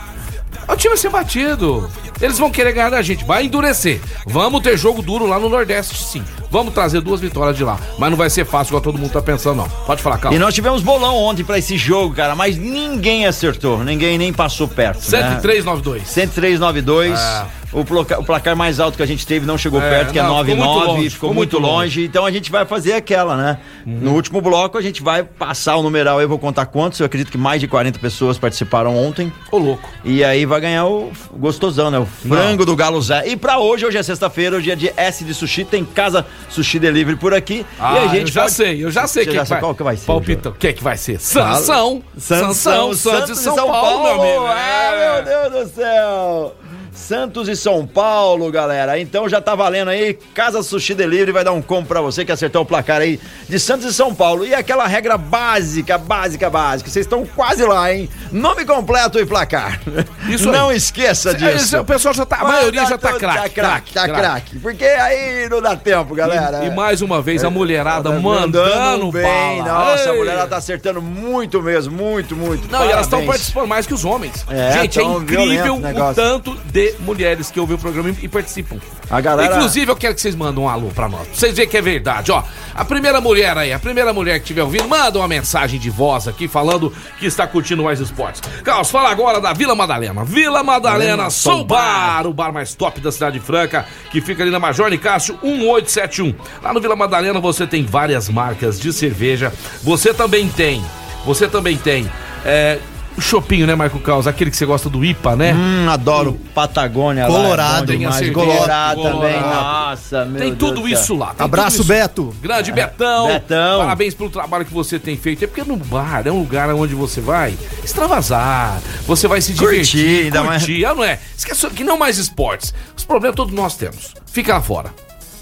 [0.69, 1.89] O time vai ser batido.
[2.21, 3.25] Eles vão querer ganhar da gente.
[3.25, 3.99] Vai endurecer.
[4.27, 6.23] Vamos ter jogo duro lá no Nordeste, sim.
[6.51, 7.79] Vamos trazer duas vitórias de lá.
[7.97, 9.69] Mas não vai ser fácil igual todo mundo tá pensando, não.
[9.69, 10.39] Pode falar, E calma.
[10.39, 14.99] nós tivemos bolão ontem pra esse jogo, cara, mas ninguém acertou, ninguém nem passou perto.
[15.11, 15.39] né?
[15.41, 16.03] 10392.
[16.07, 17.13] 103,92.
[17.17, 17.47] Ah.
[17.71, 20.19] O, placa- o placar mais alto que a gente teve não chegou É, perto, que
[20.19, 20.85] é não, ficou muito 9,9.
[20.87, 21.73] longe, Ficou, muito muito longe.
[21.75, 21.99] longe.
[22.01, 22.05] Uhum.
[22.05, 23.57] Então a gente vai fazer aquela, né?
[23.85, 26.19] No último bloco a gente vai passar o numeral.
[26.21, 26.99] Eu vou contar quantos.
[26.99, 29.31] Eu acredito que mais de 40 pessoas participaram ontem.
[29.51, 29.87] Ô, louco.
[30.03, 31.99] E aí vai ganhar o gostosão, né?
[31.99, 33.27] O frango do Galo Zé.
[33.27, 36.79] E pra hoje, hoje é sexta-feira, hoje é dia S de sushi, tem casa sushi
[36.79, 37.65] delivery por aqui.
[37.79, 39.59] Ah, e a gente eu já pode- sei, eu já sei quem já que vai.
[39.59, 41.19] qual que vai ser, Palpita, o que que vai ser?
[41.19, 42.01] Sansão.
[42.17, 44.45] Sansão, Santos e São, Paulo, meu amigo.
[44.47, 45.21] Ah, É.
[45.21, 46.55] meu Deus do céu!
[46.99, 48.99] Santos e São Paulo, galera.
[48.99, 50.17] Então já tá valendo aí.
[50.33, 53.57] Casa Sushi Delivery vai dar um combo pra você que acertou o placar aí de
[53.59, 54.45] Santos e São Paulo.
[54.45, 56.89] E aquela regra básica, básica, básica.
[56.89, 58.09] Vocês estão quase lá, hein?
[58.31, 59.79] Nome completo e placar.
[60.27, 60.77] Isso Não aí.
[60.77, 61.79] esqueça É, disso.
[61.79, 63.39] o pessoal já tá, a maioria já tá tudo- craque.
[63.39, 64.59] Tá craque, tá craque.
[64.59, 66.63] Porque aí não dá tempo, galera.
[66.63, 69.23] E, e mais uma vez a mulherada Tá mandando bem.
[69.63, 69.63] bala.
[69.85, 70.17] Nossa, a Ei.
[70.19, 72.69] mulherada tá acertando muito mesmo, muito, muito.
[72.71, 73.27] Não, e elas estão Parabéns.
[73.27, 74.45] participando mais que os homens.
[74.49, 78.77] É, Gente, é incrível o tanto de mulheres que ouvem o programa e participam.
[79.09, 81.27] A galera- Inclusive, eu quero que vocês mandem um alô pra nós.
[81.27, 82.43] Pra vocês verem que é verdade, ó.
[82.75, 86.27] A primeira mulher aí, a primeira mulher que estiver ouvindo, manda uma mensagem de voz
[86.27, 88.41] aqui falando que está curtindo mais esportes.
[88.63, 90.23] Carlos, fala agora da Vila Madalena.
[90.23, 94.59] Vila Madalena Soul Bar, o bar mais top da cidade franca, que fica ali na
[94.59, 96.33] Major Nicásio 1871.
[96.61, 99.51] Lá no Vila Madalena você tem várias marcas de cerveja.
[99.83, 100.83] Você também tem,
[101.25, 102.09] você também tem,
[102.45, 102.79] é,
[103.19, 104.25] o chopinho, né, Marco Caos?
[104.27, 105.53] Aquele que você gosta do IPA, né?
[105.53, 107.27] Hum, adoro Patagônia.
[107.27, 107.91] lá, Colorado.
[107.93, 108.15] é demais.
[108.15, 109.33] cerveja, Colorado também.
[109.33, 109.89] Colorado.
[109.89, 110.99] Nossa, meu Tem Deus tudo do céu.
[110.99, 111.33] isso lá.
[111.33, 111.85] tem Abraço, isso.
[111.85, 112.35] Beto.
[112.41, 113.27] Grande Betão.
[113.27, 113.79] Betão.
[113.79, 115.43] Parabéns pelo trabalho que você tem feito.
[115.43, 117.53] É porque no bar é um lugar onde você vai
[117.83, 120.85] extravasar, você vai se Curtir, divertir, ainda mais- curtir.
[120.85, 121.19] Ah, não é?
[121.37, 122.73] Esquece que não mais esportes.
[122.97, 124.13] Os problemas todos nós temos.
[124.25, 124.93] Fica lá fora.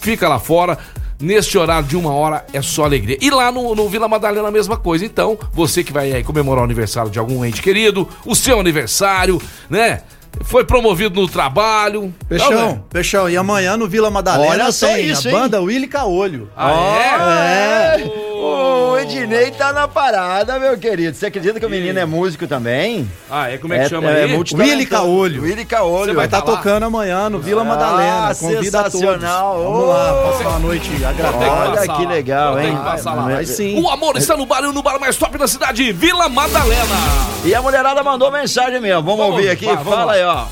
[0.01, 0.77] Fica lá fora.
[1.19, 3.17] Neste horário de uma hora é só alegria.
[3.19, 5.03] E lá no, no Vila Madalena a mesma coisa.
[5.03, 9.41] Então, você que vai aí comemorar o aniversário de algum ente querido, o seu aniversário,
[9.69, 10.01] né?
[10.41, 12.13] Foi promovido no trabalho.
[12.29, 12.81] Peixão, né?
[12.89, 15.37] Peixão, e amanhã no Vila Madalena Olha só tem isso, a hein?
[15.37, 16.49] banda Willy Caolho.
[16.55, 18.01] Ah, é?
[18.01, 18.26] É.
[18.39, 21.17] O Ednei tá na parada, meu querido.
[21.17, 23.09] Você acredita que o menino é músico também?
[23.29, 23.57] Ah, é?
[23.57, 24.31] Como é que chama é aí?
[24.31, 24.77] multitalentoso.
[24.77, 25.41] Willy Caolho.
[25.41, 26.05] Willy Caolho.
[26.11, 26.57] Você Vai estar tá lá?
[26.57, 28.29] tocando amanhã no Vila Madalena.
[28.29, 28.99] Ah, Convida a todos.
[28.99, 29.63] sensacional.
[29.63, 31.51] Vamos lá, passar uma noite agradável.
[31.51, 32.77] Olha que legal, hein?
[33.25, 33.81] Vai sim.
[33.81, 36.95] O amor está no bar e no bar mais top da cidade, Vila Madalena.
[37.43, 39.01] E a mulherada mandou mensagem mesmo.
[39.01, 39.65] Vamos, Vamos, ouvir aqui?
[39.65, 40.45] vai, Fala aí, ó.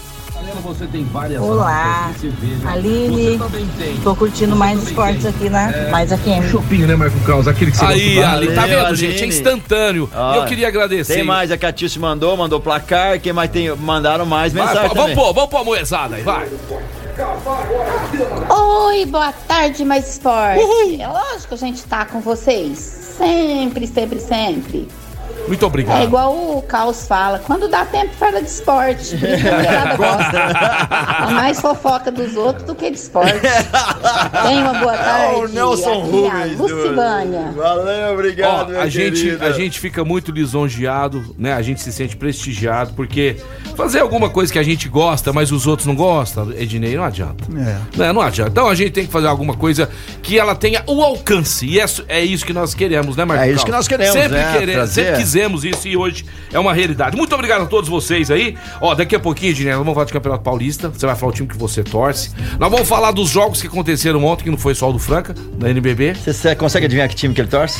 [0.65, 2.11] Você tem várias Olá,
[2.65, 3.39] Aline.
[4.03, 6.49] Tô curtindo mais esportes aqui na Mais FM.
[6.49, 7.47] Chopinho, né, Marco Carlos?
[7.47, 8.95] Aquele que você Aí, Ali, tá vendo, Aline.
[8.97, 9.23] gente?
[9.23, 10.09] É instantâneo.
[10.33, 11.13] E eu queria agradecer.
[11.15, 13.19] Tem mais, a Catice mandou, mandou placar.
[13.19, 13.73] Quem mais tem?
[13.75, 15.15] Mandaram mais Vai, mensagem vamos também.
[15.15, 16.47] pôr, vamos pôr a moezada aí, vai.
[18.49, 20.59] Oi, boa tarde, mais esporte.
[20.99, 22.77] É lógico que a gente tá com vocês.
[22.79, 24.87] Sempre, sempre, sempre.
[25.47, 26.01] Muito obrigado.
[26.01, 29.15] É igual o Caos fala, quando dá tempo fala de esporte.
[29.97, 31.29] Gosta.
[31.29, 33.33] É mais fofoca dos outros do que de esporte.
[34.43, 35.39] Tenha uma boa tarde.
[35.41, 36.59] o Nelson Rubens.
[36.59, 37.53] é Lucivânia.
[37.55, 41.53] Valeu, Ó, obrigado, meu a gente, a gente fica muito lisonjeado, né?
[41.53, 43.37] A gente se sente prestigiado, porque
[43.75, 47.45] fazer alguma coisa que a gente gosta, mas os outros não gostam, Ednei, não adianta.
[47.51, 47.97] É.
[47.97, 48.51] Né, Não adianta.
[48.51, 49.89] Então a gente tem que fazer alguma coisa
[50.21, 51.65] que ela tenha o alcance.
[51.65, 53.47] E é, é isso que nós queremos, né, Marcos?
[53.47, 54.57] É isso que nós queremos, Sempre né?
[54.57, 57.17] queremos, sempre quisemos isso e hoje é uma realidade.
[57.17, 58.57] Muito obrigado a todos vocês aí.
[58.79, 60.87] Ó, daqui a pouquinho, nós vamos falar de Campeonato Paulista.
[60.87, 62.31] Você vai falar o time que você torce.
[62.57, 65.33] Nós vamos falar dos jogos que aconteceram ontem, que não foi só o do Franca,
[65.33, 66.13] da NBB.
[66.15, 67.79] Você você consegue adivinhar que time que ele torce?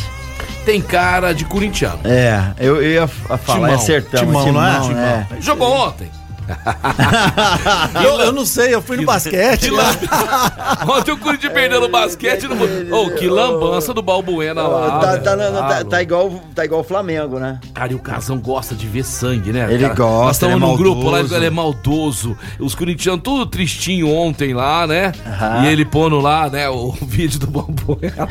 [0.65, 1.99] Tem cara de corintiano.
[2.03, 3.69] É, eu, eu ia falar, Timão.
[3.69, 4.43] é acertamos.
[4.43, 5.27] Timão, não é?
[5.31, 5.41] é.
[5.41, 6.09] Jogou ontem.
[8.03, 9.69] Eu, eu não sei, eu fui no basquete.
[10.87, 12.43] Ontem o Corinthians perdeu no basquete.
[12.47, 12.55] No...
[12.97, 14.99] Ô, que lambança do Balbuena lá.
[14.99, 17.59] Tá, tá, na- na- tá- Ah, tá igual, tá igual o Flamengo, né?
[17.73, 19.67] Cara, e o Casão gosta de ver sangue, né?
[19.71, 19.93] Ele cara?
[19.95, 21.35] gosta, Nós estamos é num grupo lá, maldoso.
[21.35, 22.37] ele é maldoso.
[22.59, 25.11] Os corintianos tudo tristinho ontem lá, né?
[25.25, 25.63] Aham.
[25.63, 28.29] E ele pondo lá, né, o vídeo do Balbuena.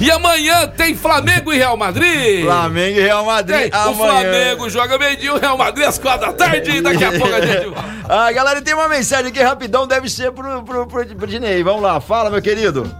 [0.00, 2.44] e amanhã tem Flamengo e Real Madrid.
[2.44, 3.70] Flamengo e Real Madrid.
[3.70, 3.94] Tem, o.
[3.94, 6.70] Flamengo joga meio-dia, o Real Madrid às quatro da tarde.
[6.70, 7.84] E daqui a pouco a gente volta.
[8.08, 11.62] Ah, galera, tem uma mensagem aqui rapidão, deve ser pro, pro, pro, pro Dinei.
[11.62, 12.90] Vamos lá, fala, meu querido.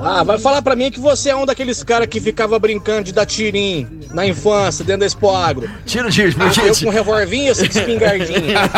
[0.00, 3.12] Ah, vai falar pra mim que você é um daqueles caras que ficava brincando de
[3.12, 5.68] dar tirinho na infância, dentro da Expo Agro.
[5.84, 6.66] Tira o tiro, Ah, tiro.
[6.68, 8.58] eu com revolvinho, você de espingardinha.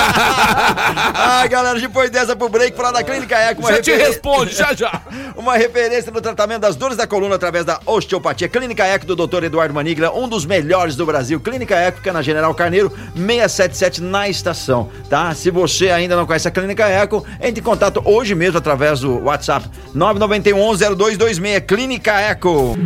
[1.14, 4.54] ah, galera, depois dessa pro break, falar da Clínica Eco, uma Já te referência- responde,
[4.54, 5.02] já já.
[5.36, 8.48] Uma referência no tratamento das dores da coluna através da osteopatia.
[8.48, 9.42] Clínica Eco do Dr.
[9.44, 11.40] Eduardo Manigla, um dos melhores do Brasil.
[11.40, 15.34] Clínica Eco fica na General Carneiro, 677 na estação, tá?
[15.34, 19.24] Se você ainda não conhece a Clínica Eco, entre em contato hoje mesmo através do
[19.24, 19.68] WhatsApp
[21.04, 21.60] 991-0226.
[21.66, 22.76] Clínica Eco.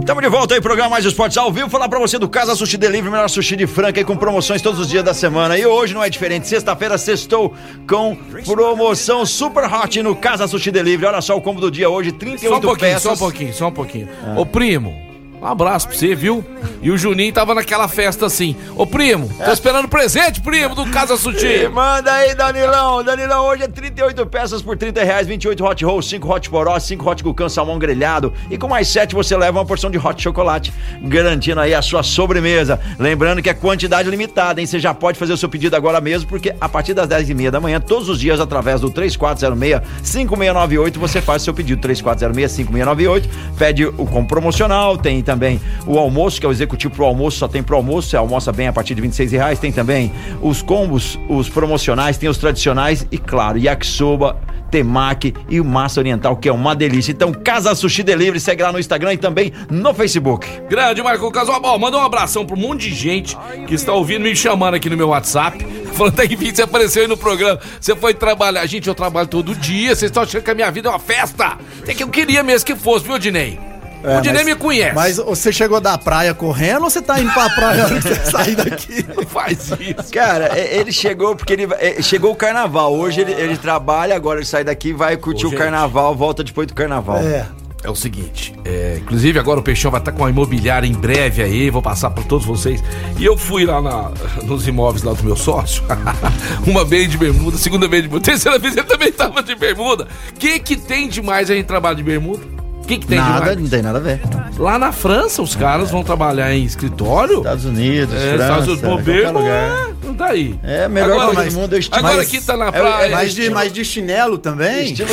[0.00, 1.68] Estamos de volta aí, programa Mais Esportes ao vivo.
[1.68, 4.80] Falar pra você do Casa Sushi Delivery, melhor sushi de Franca aí com promoções todos
[4.80, 5.58] os dias da semana.
[5.58, 6.48] E hoje não é diferente.
[6.48, 7.54] Sexta-feira, sextou
[7.86, 11.12] com promoção Super Hot no Casa Sushi Delivery.
[11.12, 13.02] Olha só o combo do dia hoje: 38 Só um pouquinho, peças.
[13.02, 14.08] só um pouquinho, só um pouquinho.
[14.34, 14.98] Ô, primo,
[15.40, 16.44] um abraço pra você, viu?
[16.82, 18.54] E o Juninho tava naquela festa assim.
[18.76, 21.68] Ô, primo, tô esperando presente, primo, do Casa Sushi.
[21.72, 23.04] manda aí, Danilão.
[23.04, 27.10] Danilão, hoje é 38 peças por 30 reais, 28 hot rolls, 5 hot poró, 5
[27.10, 28.32] hot gucan, salmão grelhado.
[28.50, 30.72] E com mais 7 você leva uma porção de hot chocolate,
[31.02, 32.80] garantindo aí a sua sobremesa.
[32.98, 34.66] Lembrando que é quantidade limitada, hein?
[34.66, 37.34] Você já pode fazer o seu pedido agora mesmo, porque a partir das 10 e
[37.34, 43.28] meia da manhã, todos os dias, através do 3406-5698, você faz o seu pedido 3406-5698.
[43.56, 47.46] Pede o como promocional, tem também o almoço, que é o executivo pro almoço, só
[47.46, 49.58] tem pro almoço, você almoça bem a partir de 26 reais.
[49.58, 50.10] Tem também
[50.40, 54.38] os combos, os promocionais, tem os tradicionais e, claro, yakisoba,
[54.70, 57.12] temaki e o massa oriental, que é uma delícia.
[57.12, 60.48] Então, Casa Sushi Delivery, segue lá no Instagram e também no Facebook.
[60.68, 61.78] Grande Marco Casual.
[61.78, 63.36] Manda um abração um monte de gente
[63.66, 65.58] que está ouvindo, me chamando aqui no meu WhatsApp.
[65.92, 68.64] Falando que enfim, você apareceu aí no programa, você foi trabalhar.
[68.64, 71.58] Gente, eu trabalho todo dia, vocês estão achando que a minha vida é uma festa.
[71.84, 73.77] Tem que eu queria mesmo que fosse, viu, Dinei?
[74.04, 74.94] O Dinei mas- me conhece.
[74.94, 78.30] Mas você chegou da praia correndo ou você tá indo pra praia antes de você
[78.30, 79.04] sair daqui?
[79.16, 80.12] Não faz isso.
[80.12, 82.94] Cara, é- ele chegou porque ele é, chegou o carnaval.
[82.94, 86.66] Hoje ele, ele trabalha, agora ele sai daqui, vai curtir Ô, o carnaval, volta depois
[86.68, 87.18] do carnaval.
[87.18, 87.46] É.
[87.84, 91.40] É o seguinte, é, inclusive agora o Peixão vai estar com a imobiliária em breve
[91.44, 92.82] aí, vou passar para todos vocês.
[93.16, 94.10] E eu fui lá na-
[94.42, 95.84] nos imóveis lá do meu sócio,
[96.66, 100.08] uma vez de bermuda, segunda vez de bermuda, terceira vez ele também tava de bermuda.
[100.30, 102.42] O que que tem demais a gente trabalhar de bermuda?
[102.88, 103.58] O que que tem Nada, demais?
[103.60, 104.18] não tem nada a ver.
[104.58, 107.36] Lá na França os caras vão trabalhar em escritório.
[107.36, 109.50] Estados Unidos, É, França, Estados Unidos, bobeira, lugar.
[109.52, 110.58] é, não tá aí.
[110.62, 111.80] É melhor agora, coisa do mundo, é.
[111.92, 113.04] Agora Mas- aqui tá na é praia.
[113.04, 114.94] é Mais de, mais de chinelo também?
[114.94, 115.04] De,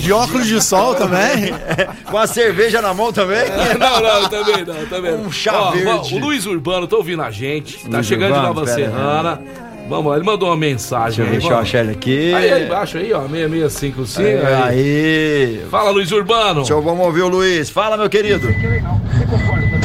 [0.00, 1.52] de óculos de sol também?
[2.10, 3.44] Com a cerveja na mão também?
[3.78, 5.14] Não, não, também não, também.
[5.14, 6.14] Um chá Ó, verde.
[6.14, 8.66] o Luiz Urbano tá ouvindo a gente, tá Luiz chegando Urbano, de Nova.
[8.72, 9.42] Serrana.
[9.90, 11.38] Vamos lá, ele mandou uma mensagem Deixa eu aí.
[11.40, 12.32] deixa eu achar ele aqui.
[12.32, 14.22] Aí, aí embaixo aí, ó, 6655.
[14.22, 14.62] É, aí.
[14.62, 15.62] aí.
[15.68, 16.60] Fala, Luiz Urbano.
[16.60, 17.68] Deixa eu, vamos ouvir o Luiz.
[17.68, 18.46] Fala, meu querido.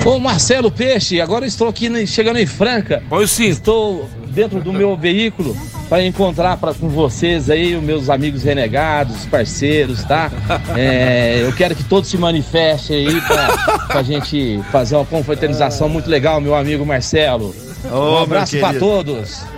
[0.05, 3.01] Ô Marcelo Peixe, agora estou aqui chegando em Franca.
[3.09, 3.53] Põe o cinto.
[3.53, 5.57] Estou dentro do meu veículo
[5.89, 10.31] para encontrar pra, com vocês aí, os meus amigos renegados, parceiros, tá?
[10.77, 16.09] É, eu quero que todos se manifestem aí para a gente fazer uma confraternização muito
[16.09, 17.55] legal, meu amigo Marcelo.
[17.91, 19.54] Ô, um abraço para todos.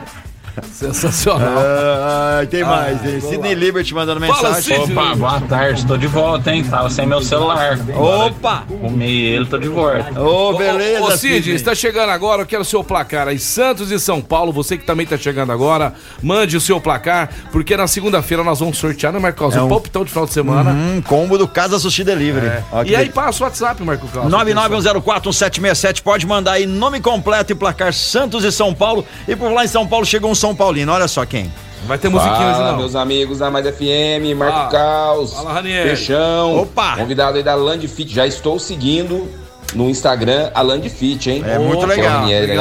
[0.74, 1.54] Sensacional.
[1.58, 3.04] Ah, tem mais.
[3.06, 3.22] hein?
[3.22, 4.78] Sidney Liberty mandando mensagem.
[4.80, 6.64] Opa, boa tarde, tô de volta, hein?
[6.64, 7.78] Tava sem meu celular.
[7.96, 8.64] Opa!
[8.82, 10.20] Comi ele, tô de volta.
[10.22, 11.56] Ô, beleza, Ô, Cid, Sidney.
[11.56, 13.40] está chegando agora, eu quero o seu placar aí.
[13.40, 17.76] Santos e São Paulo, você que também está chegando agora, mande o seu placar, porque
[17.78, 19.56] na segunda-feira nós vamos sortear, né, Marcos?
[19.56, 20.72] É um um- palpitão de final de semana.
[20.72, 22.64] Hum, combo do Casa Sushi Delivery.
[22.86, 24.32] Que E aí passa o WhatsApp, Marco Carlos.
[24.34, 29.06] 991041767, pode mandar aí nome completo e placar Santos e São Paulo.
[29.28, 31.52] E por lá em São Paulo chegou um São Paulino, olha só quem.
[31.86, 32.78] Vai ter musiquinha hoje não.
[32.78, 35.62] meus amigos da Mais FM, Marco Ah, Caos, fala.
[35.62, 36.98] Peixão, Opa.
[36.98, 39.30] convidado aí da Land Fit, já estou seguindo
[39.74, 41.44] no Instagram a Land Fit, hein?
[41.46, 42.22] É muito legal.
[42.22, 42.58] Ranieri.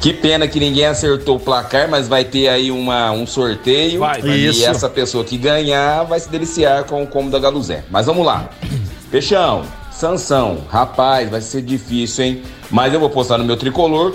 [0.00, 4.00] Que pena que ninguém acertou o placar, mas vai ter aí uma, um sorteio.
[4.00, 4.30] Vai, vai.
[4.32, 4.66] E Isso.
[4.66, 7.84] essa pessoa que ganhar vai se deliciar com o combo da Galuzé.
[7.90, 8.50] Mas vamos lá.
[9.10, 12.42] Peixão, Sansão, rapaz, vai ser difícil, hein?
[12.70, 14.14] Mas eu vou postar no meu tricolor.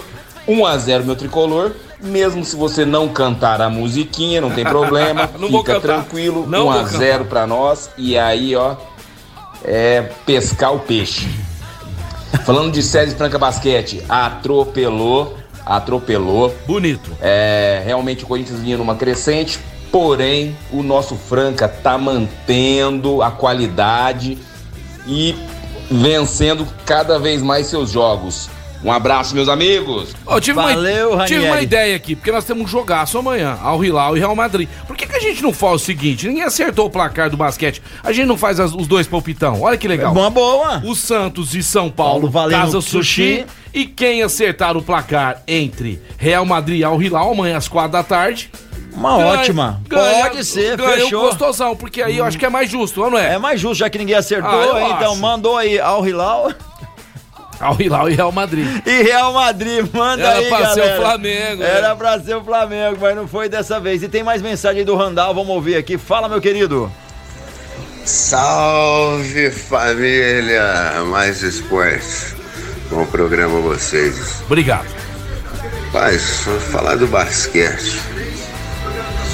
[0.50, 1.72] 1x0 meu tricolor.
[2.02, 5.30] Mesmo se você não cantar a musiquinha, não tem problema.
[5.38, 6.46] Não Fica tranquilo.
[6.48, 7.90] Não vou 1x0 pra nós.
[7.98, 8.76] E aí, ó,
[9.64, 11.28] é pescar o peixe.
[12.46, 16.56] Falando de César Franca Basquete, atropelou, atropelou.
[16.66, 17.12] Bonito.
[17.22, 19.60] É, realmente o Corinthians vinha numa crescente,
[19.92, 24.38] porém o nosso Franca tá mantendo a qualidade
[25.06, 25.36] e
[25.92, 28.50] vencendo cada vez mais seus jogos.
[28.84, 30.16] Um abraço, meus amigos.
[30.26, 31.56] Eu tive, Valeu, uma, tive Ranieri.
[31.58, 34.70] uma ideia aqui, porque nós temos um jogaço amanhã, Al Hilal e Real Madrid.
[34.88, 36.28] Por que, que a gente não faz o seguinte?
[36.28, 37.82] Ninguém acertou o placar do basquete.
[38.02, 39.62] A gente não faz as- os dois palpitão.
[39.62, 40.14] Olha que legal.
[40.14, 40.82] Uma boa.
[40.86, 43.44] O Santos e São Paulo, Paulo Casa Sushi.
[43.44, 43.46] sushi.
[43.74, 48.04] E quem acertar o placar entre Real Madrid e Al Hilal amanhã às quatro da
[48.04, 48.50] tarde.
[48.94, 49.82] Uma ganha- ótima.
[49.88, 51.22] ganha- Pode ser, ganha fechou.
[51.22, 53.36] gostosão, porque aí eu acho que é mais justo, não é?
[53.36, 54.50] É mais justo, já que ninguém acertou.
[54.76, 55.22] Ah, então acho.
[55.22, 56.52] mandou aí Al Hilal
[57.60, 58.68] Al Hilal e Real Madrid.
[58.86, 59.86] e Real Madrid.
[59.94, 61.02] Manda Era aí, pra ser o galera.
[61.02, 61.96] Flamengo, Era né?
[61.96, 64.02] pra ser o Flamengo, mas não foi dessa vez.
[64.02, 65.98] E tem mais mensagem do Randall, vamos ouvir aqui.
[65.98, 66.92] Fala, meu querido.
[68.06, 72.34] Salve família, mais esportes.
[72.90, 74.42] Bom programa vocês.
[74.46, 74.88] Obrigado.
[75.92, 78.00] Paz, falar do basquete.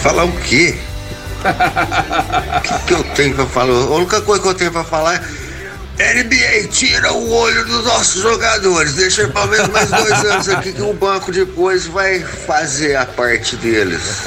[0.02, 0.76] Falar o quê?
[1.46, 3.72] O que, que eu tenho pra falar?
[3.74, 5.22] A única coisa que eu tenho pra falar é
[5.98, 8.94] NBA tira o olho dos nossos jogadores.
[8.96, 13.56] Deixa pelo menos mais dois anos aqui que o banco depois vai fazer a parte
[13.56, 14.24] deles.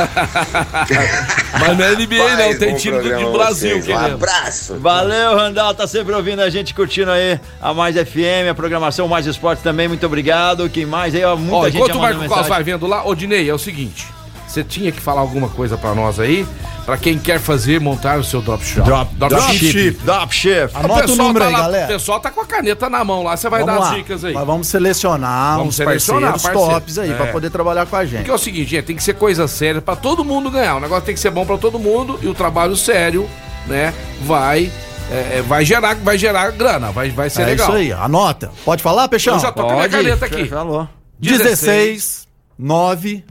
[1.61, 3.83] Mas não é NBA não, tem time do, Brasil.
[3.87, 4.79] Um abraço.
[4.79, 9.27] Valeu, Randall, tá sempre ouvindo a gente, curtindo aí a Mais FM, a programação Mais
[9.27, 10.69] Esporte também, muito obrigado.
[10.71, 13.15] Quem mais aí, ó, muita Ó, gente enquanto o Marco Carlos vai vendo lá, ô
[13.15, 14.18] Dinei, é o seguinte.
[14.49, 16.47] Você tinha que falar alguma coisa pra nós aí,
[16.87, 18.81] pra quem quer fazer, montar o seu dropship.
[18.81, 19.91] Drop, dropship.
[20.03, 20.71] Dropship.
[20.75, 21.85] Anota o número aí, lá, galera.
[21.85, 23.91] O pessoal tá com a caneta na mão lá, você vai Vamos dar lá.
[23.91, 24.33] as dicas aí.
[24.33, 26.81] Mas vamos selecionar Vamos uns selecionar parceiros parceiro.
[26.81, 27.15] tops aí É.
[27.15, 28.17] pra poder trabalhar com a gente.
[28.21, 30.77] Porque é o seguinte, gente, tem que ser coisa séria pra todo mundo ganhar.
[30.77, 33.29] O negócio tem que ser bom pra todo mundo e o trabalho sério,
[33.67, 34.73] né, vai
[35.11, 37.69] é, é, vai gerar vai gerar grana, vai vai ser é legal.
[37.69, 38.51] isso aí, anota.
[38.65, 39.35] Pode falar, Peixão?
[39.35, 39.97] Eu já tô com a minha Pode?
[40.05, 40.47] caneta aqui.
[40.49, 40.89] Falou.
[41.19, 42.27] 16
[42.59, 43.25] 9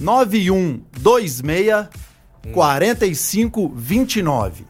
[0.00, 1.88] 9126
[2.52, 4.64] 45 29.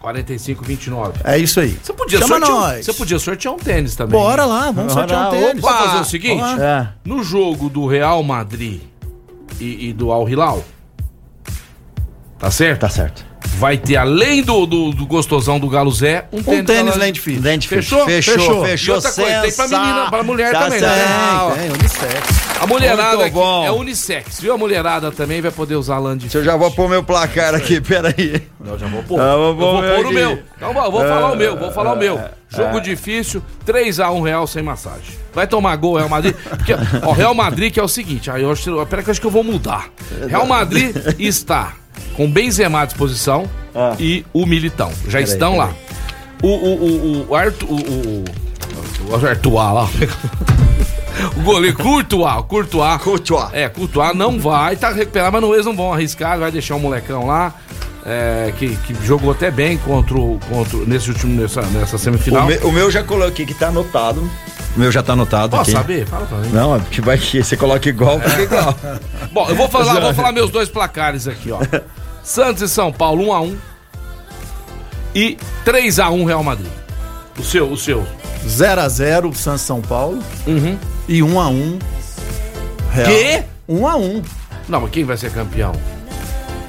[0.00, 1.20] 45 29.
[1.24, 1.76] É isso aí.
[1.82, 2.84] Você podia Chama sortear, um- nós.
[2.86, 4.12] você podia sortear um tênis também.
[4.20, 5.62] Bora lá, vamos Bora sortear um lá, tênis.
[5.62, 6.60] Vamos fazer o seguinte?
[6.60, 6.88] É.
[7.04, 8.82] No jogo do Real Madrid
[9.58, 10.62] e, e do Al Hilal,
[12.38, 12.80] tá certo?
[12.82, 13.24] Tá certo.
[13.58, 17.00] Vai ter, além do, do, do gostosão do Galo Zé, um Um tênis, tênis da-
[17.00, 17.40] Land Fit.
[17.40, 17.74] Land Fit.
[17.80, 18.04] Fechou?
[18.04, 18.64] Fechou, Fechou.
[18.64, 18.94] fechou.
[18.94, 20.88] E outra coisa, tem pra menina, pra mulher Tá também, né?
[21.54, 22.46] Tem, tem, unissex.
[22.60, 23.64] A mulherada aqui bom.
[23.64, 24.52] é unissex, viu?
[24.54, 27.80] A mulherada também vai poder usar Land Se eu já vou pôr meu placar aqui,
[27.80, 28.42] peraí.
[28.64, 29.20] Eu já vou pôr.
[29.20, 30.42] Ah, vou eu vou pôr pôr o meu.
[30.56, 32.20] Então vou, vou falar o meu, vou falar o meu.
[32.48, 35.14] Jogo difícil, 3x1 Real sem massagem.
[35.34, 36.34] Vai tomar gol Real Madrid.
[36.34, 39.20] Porque, ó, Real Madrid que é o seguinte, aí eu acho, pera que eu acho
[39.20, 39.88] que eu vou mudar.
[40.28, 41.72] Real Madrid está
[42.14, 43.48] com Benzema à disposição
[43.98, 44.90] e o Militão.
[45.08, 45.72] Já estão lá.
[46.42, 48.24] O, o, o, o Arthur, o, o,
[49.10, 49.88] o Arthur lá.
[51.34, 53.00] O goleiro Courtois, Courtois.
[53.02, 53.48] Courtois.
[53.54, 56.78] É, Courtois não vai, tá recuperado, mas não, eles não vão arriscar, vai deixar o
[56.80, 57.54] molecão lá,
[58.04, 61.98] é, que, que jogou até bem contra, o- contra o- nesse último, nessa, nessa O,
[61.98, 62.46] semifinal.
[62.46, 64.30] me- o meu já coloquei que tá anotado.
[64.76, 65.78] O meu já tá anotado Posso aqui.
[65.78, 66.06] saber?
[66.06, 66.50] Fala pra mim.
[66.50, 68.74] Não, é porque vai que você coloca igual, fica igual.
[69.32, 71.60] Bom, eu vou falar, vou falar meus dois placares aqui, ó.
[72.22, 73.56] Santos e São Paulo, 1x1.
[75.14, 76.70] E 3x1 Real Madrid.
[77.38, 78.06] O seu, o seu.
[78.46, 80.18] 0x0 Santos São Paulo.
[80.46, 80.78] Uhum.
[81.08, 81.80] E 1x1
[82.92, 83.08] Real.
[83.08, 83.44] Quê?
[83.68, 84.24] 1x1.
[84.68, 85.72] Não, mas quem vai ser campeão?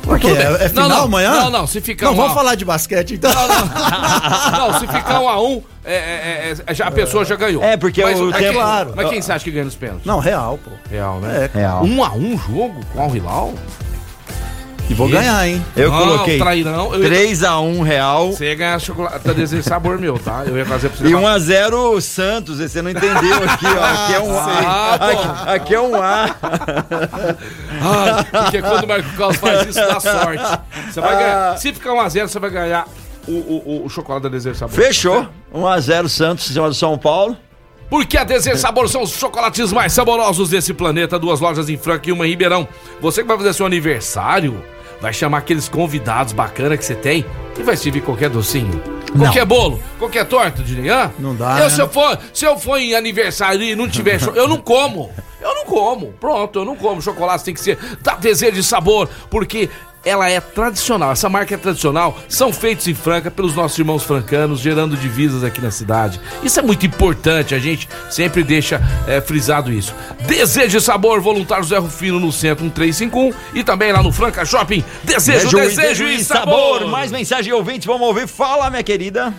[0.07, 0.27] Por quê?
[0.27, 1.31] É, é final Não, não, amanhã?
[1.31, 3.29] Não, não, se ficar Não, um vamos a- falar de basquete então.
[4.51, 7.63] Não, se ficar um a um, é, é, é, já, a pessoa já ganhou.
[7.63, 8.93] É, porque mas, o tempo- quem, Claro.
[8.95, 10.05] mas quem você acha que ganha nos pênaltis?
[10.05, 10.71] Não, real, pô.
[10.89, 11.49] Real, né?
[11.53, 11.57] É.
[11.57, 11.83] Real.
[11.83, 13.53] Um a um jogo com o Hilal?
[14.89, 15.63] E vou ganhar, hein?
[15.75, 19.99] Eu Não, coloquei trairão, eu ia- 3x1 Real Você ia ganhar chocolate, tá desse sabor
[19.99, 20.43] meu, tá?
[20.47, 21.07] Eu ia fazer pra você.
[21.07, 22.59] e 1x0 Santos.
[22.59, 23.83] Você não entendeu aqui, ó.
[23.83, 24.45] Aqui é um A.
[24.93, 25.05] Ah, pô.
[25.05, 26.35] Aqui, aqui é um A.
[27.79, 30.59] Ah, porque quando o Marco Carlos faz isso, dá sorte.
[30.89, 31.57] Você vai ganhar.
[31.57, 32.87] Se ficar 1x0, você vai ganhar
[33.27, 34.73] o, o, o- chocolate da Desejo Sabor.
[34.75, 35.27] Fechou.
[35.53, 37.37] 1x0 Santos em cima do São Paulo.
[37.89, 41.19] Porque a Desejo Sabor são os chocolates mais saborosos desse planeta.
[41.19, 42.67] Duas lojas em Franca e uma em Ribeirão.
[42.99, 44.61] Você que vai fazer seu aniversário,
[45.01, 47.25] vai chamar aqueles convidados bacanas que você tem
[47.57, 48.81] e vai servir qualquer docinho.
[49.17, 51.11] Qualquer bolo, qualquer torta, Dinian.
[51.17, 51.69] Não dá, Eu, né?
[51.69, 55.09] se, eu for, se eu for em aniversário e não tiver cho- eu não como.
[55.39, 56.07] Eu não como.
[56.19, 57.01] Pronto, eu não como.
[57.01, 59.69] Chocolate tem que ser da Desejo de Sabor, porque
[60.03, 61.11] ela é tradicional.
[61.11, 62.17] Essa marca é tradicional.
[62.29, 66.19] São feitos em Franca pelos nossos irmãos francanos, gerando divisas aqui na cidade.
[66.43, 67.53] Isso é muito importante.
[67.53, 69.93] A gente sempre deixa é, frisado isso.
[70.21, 74.83] Desejo de Sabor, voluntário Zé Rufino no centro 1351 e também lá no Franca Shopping.
[75.03, 76.87] Desejo, desejo, e sabor.
[76.87, 78.27] Mais mensagem de ouvintes, vamos ouvir.
[78.27, 79.33] Fala, minha querida.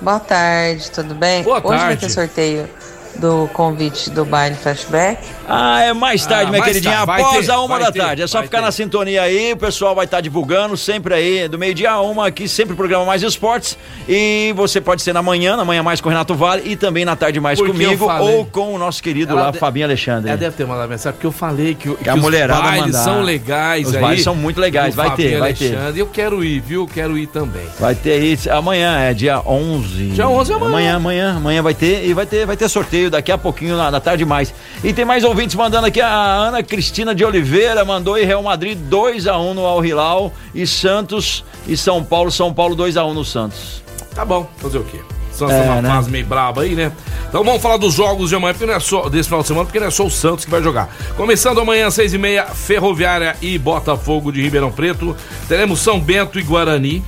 [0.00, 1.42] Boa tarde, tudo bem?
[1.42, 2.06] Boa Hoje vai tarde.
[2.06, 2.68] ter sorteio
[3.16, 5.18] do convite do baile flashback.
[5.48, 7.06] Ah, é mais tarde, Ah, minha mais queridinha, tarde.
[7.06, 8.22] Vai após ter, a uma vai da ter, tarde.
[8.22, 8.64] É só vai ficar ter.
[8.64, 12.48] na sintonia aí, o pessoal vai estar divulgando sempre aí, do meio-dia a uma, aqui
[12.48, 13.76] sempre o programa Mais Esportes.
[14.08, 17.04] E você pode ser na manhã, na manhã mais com o Renato Vale e também
[17.04, 19.86] na tarde mais Porque eu comigo ou com o nosso querido Ela lá, de- Fabinho
[19.86, 20.28] Alexandre.
[20.30, 23.04] Ela deve ter mandado mensagem, porque eu falei que, que a os mulherada bailes mandar.
[23.04, 24.00] são legais Os aí.
[24.00, 25.66] bailes são muito legais, vai ter, Fabinho vai ter.
[25.76, 26.00] Alexandre.
[26.00, 26.86] Eu quero ir, viu?
[26.86, 27.66] Quero ir também.
[27.78, 30.06] Vai ter aí, amanhã é dia 11.
[30.12, 30.68] Dia 11 é amanhã.
[30.72, 33.90] Amanhã, amanhã, amanhã vai ter e vai ter, vai ter sorteio daqui a pouquinho na,
[33.90, 34.54] na tarde mais.
[34.82, 38.78] E tem mais ouvintes mandando aqui, a Ana Cristina de Oliveira mandou e Real Madrid
[38.78, 43.04] 2 a 1 no Al Hilal e Santos e São Paulo, São Paulo 2 a
[43.04, 43.82] 1 no Santos.
[44.14, 45.00] Tá bom, fazer o quê?
[45.32, 45.88] Santos É, tá numa né?
[45.88, 46.92] fase meio braba aí, né?
[47.28, 49.64] Então vamos falar dos jogos de amanhã, porque não é só desse final de semana,
[49.64, 50.94] porque não é só o Santos que vai jogar.
[51.16, 55.16] Começando amanhã às seis e meia, Ferroviária e Botafogo de Ribeirão Preto.
[55.48, 57.02] Teremos São Bento e Guarani.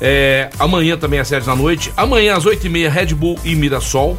[0.00, 1.92] É, amanhã também às sete da noite.
[1.96, 4.18] Amanhã às oito e meia, Red Bull e Mirassol.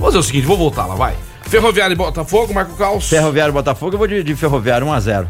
[0.00, 1.14] Vou fazer o seguinte, vou voltar lá, vai.
[1.42, 3.06] Ferroviária e Botafogo, Marco Caos.
[3.06, 5.28] Ferroviário e Botafogo, eu vou de, de Ferroviário 1 a 0.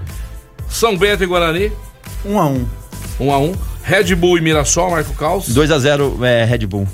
[0.69, 1.73] São Bento e Guarani,
[2.25, 2.67] 1 a 1
[3.19, 3.53] um a um.
[3.83, 5.49] Red Bull e Mirassol, Marco Caos.
[5.49, 6.87] 2 a 0 é, Red Bull.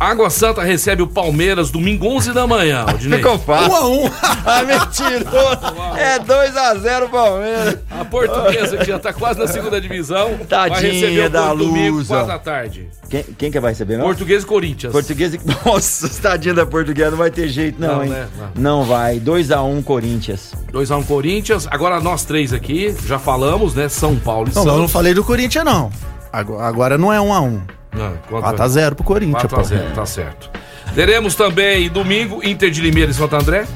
[0.00, 3.18] Água Santa recebe o Palmeiras domingo 11 da manhã, Aldinei.
[3.18, 3.70] Ficou fácil.
[3.70, 4.10] 1 a 1
[4.46, 5.98] ah, mentiroso.
[5.98, 7.78] É 2 a 0 Palmeiras.
[7.90, 11.98] A portuguesa que já tá quase na segunda divisão vai Tadinha receber o da domingo,
[11.98, 12.14] Lusa.
[12.14, 12.88] 4 da tarde.
[13.10, 14.06] Quem, quem que vai receber, não?
[14.06, 14.90] Português e Corinthians.
[14.90, 15.40] Português e...
[15.66, 18.10] Nossa, tadinha da portuguesa, não vai ter jeito não, Não, hein?
[18.10, 18.28] né?
[18.56, 18.84] Não.
[18.84, 19.20] vai.
[19.20, 20.54] 2x1 Corinthians.
[20.72, 21.68] 2x1 Corinthians.
[21.70, 23.86] Agora nós três aqui, já falamos, né?
[23.90, 24.92] São Paulo e Não, eu não Santos.
[24.92, 25.90] falei do Corinthians, não.
[26.32, 29.48] Agora, agora não é 1 a 1 Não, quanto 4 a 0 pro Corinthians, 4
[29.56, 29.60] pô.
[29.60, 30.50] a 0 tá certo.
[30.94, 33.66] Teremos também domingo Inter de Limeira e Santo André.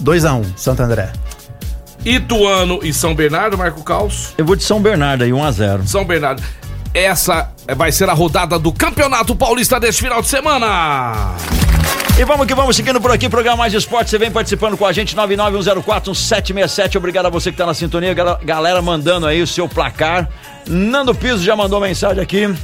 [0.00, 1.10] 2 a 1 Santo André.
[2.04, 4.32] Ituano e São Bernardo, Marco Caos.
[4.38, 5.86] Eu vou de São Bernardo aí, 1x0.
[5.86, 6.42] São Bernardo.
[6.94, 11.34] Essa vai ser a rodada do Campeonato Paulista deste final de semana.
[12.18, 14.92] E vamos que vamos, seguindo por aqui, programa Mais Esporte, você vem participando com a
[14.92, 19.68] gente, 991041767, obrigado a você que tá na sintonia, gal- galera mandando aí o seu
[19.68, 20.26] placar,
[20.66, 22.54] Nando Piso já mandou mensagem aqui,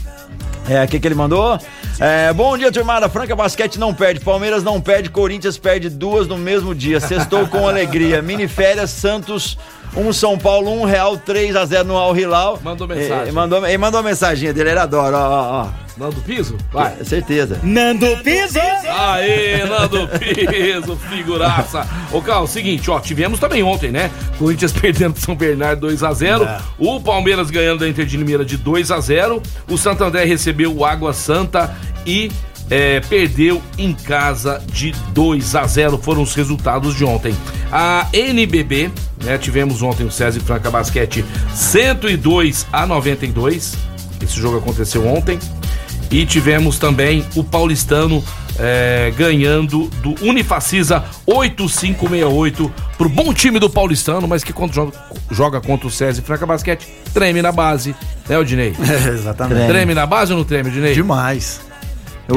[0.68, 1.58] é, o que que ele mandou?
[1.98, 6.38] É, bom dia, turmada, Franca Basquete não perde, Palmeiras não perde, Corinthians perde duas no
[6.38, 9.58] mesmo dia, sextou com alegria, mini férias, Santos...
[9.94, 12.58] Um São Paulo, um Real, 3 a 0 no Al Hilal.
[12.62, 13.24] Mandou mensagem.
[13.24, 15.81] Ele mandou, ele mandou uma mensaginha dele, ele adora, ó, ó, ó.
[16.02, 16.56] Nando Piso?
[16.72, 16.96] Vai.
[17.04, 17.60] Certeza.
[17.62, 18.58] Nando Piso!
[18.58, 21.86] Aê, Nando Piso, figuraça.
[22.10, 24.10] Ô, Carl, seguinte, ó, tivemos também ontem, né?
[24.36, 26.42] Corinthians perdendo São Bernardo 2x0.
[26.44, 26.58] É.
[26.76, 29.40] O Palmeiras ganhando da Inter de Limeira de 2x0.
[29.70, 31.72] O Santo André recebeu o Água Santa
[32.04, 32.32] e
[32.68, 37.32] é, perdeu em casa de 2 a 0 foram os resultados de ontem.
[37.70, 38.90] A NBB,
[39.22, 43.76] né, tivemos ontem o César e Franca Basquete 102 a 92.
[44.20, 45.38] Esse jogo aconteceu ontem.
[46.12, 48.22] E tivemos também o Paulistano
[48.58, 54.92] é, ganhando do Unifacisa 8568 pro bom time do Paulistano, mas que quando joga,
[55.30, 57.96] joga contra o César e Franca Basquete, treme na base,
[58.28, 58.74] né, Odinei?
[58.78, 59.66] É, exatamente.
[59.68, 60.92] Treme na base ou não treme, Odinei?
[60.92, 61.62] Demais.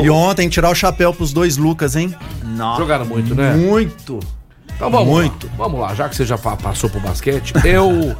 [0.01, 2.15] E ontem tirar o chapéu pros dois Lucas, hein?
[2.43, 2.81] Nossa.
[2.81, 3.55] Jogaram muito, né?
[3.55, 4.19] Muito.
[4.75, 5.47] Então vamos Muito.
[5.47, 5.53] lá.
[5.57, 8.15] Vamos lá, já que você já pa- passou pro basquete, eu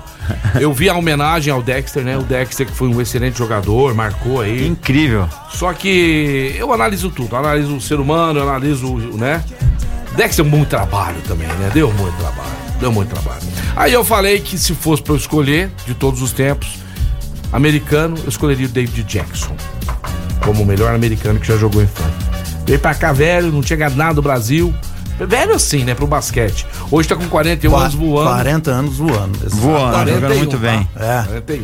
[0.60, 2.18] eu vi a homenagem ao Dexter, né?
[2.18, 4.66] O Dexter que foi um excelente jogador, marcou aí.
[4.66, 5.28] Incrível.
[5.52, 9.44] Só que eu analiso tudo, analiso o ser humano, analiso, o- né?
[10.16, 11.70] Dexter deu muito trabalho também, né?
[11.74, 13.42] Deu muito trabalho, deu muito trabalho.
[13.76, 16.78] Aí eu falei que se fosse pra eu escolher, de todos os tempos,
[17.52, 19.56] americano, eu escolheria o David Jackson.
[20.44, 22.06] Como o melhor americano que já jogou em fã.
[22.66, 24.74] Veio pra cá velho, não tinha ganhado nada do Brasil.
[25.20, 26.66] Velho assim, né, pro basquete.
[26.92, 28.30] Hoje tá com 41 Qua- anos voando.
[28.30, 29.40] 40 anos voando.
[29.50, 30.58] Voando, 41, jogando muito tá?
[30.58, 30.90] bem.
[30.96, 31.24] É.
[31.24, 31.64] 41.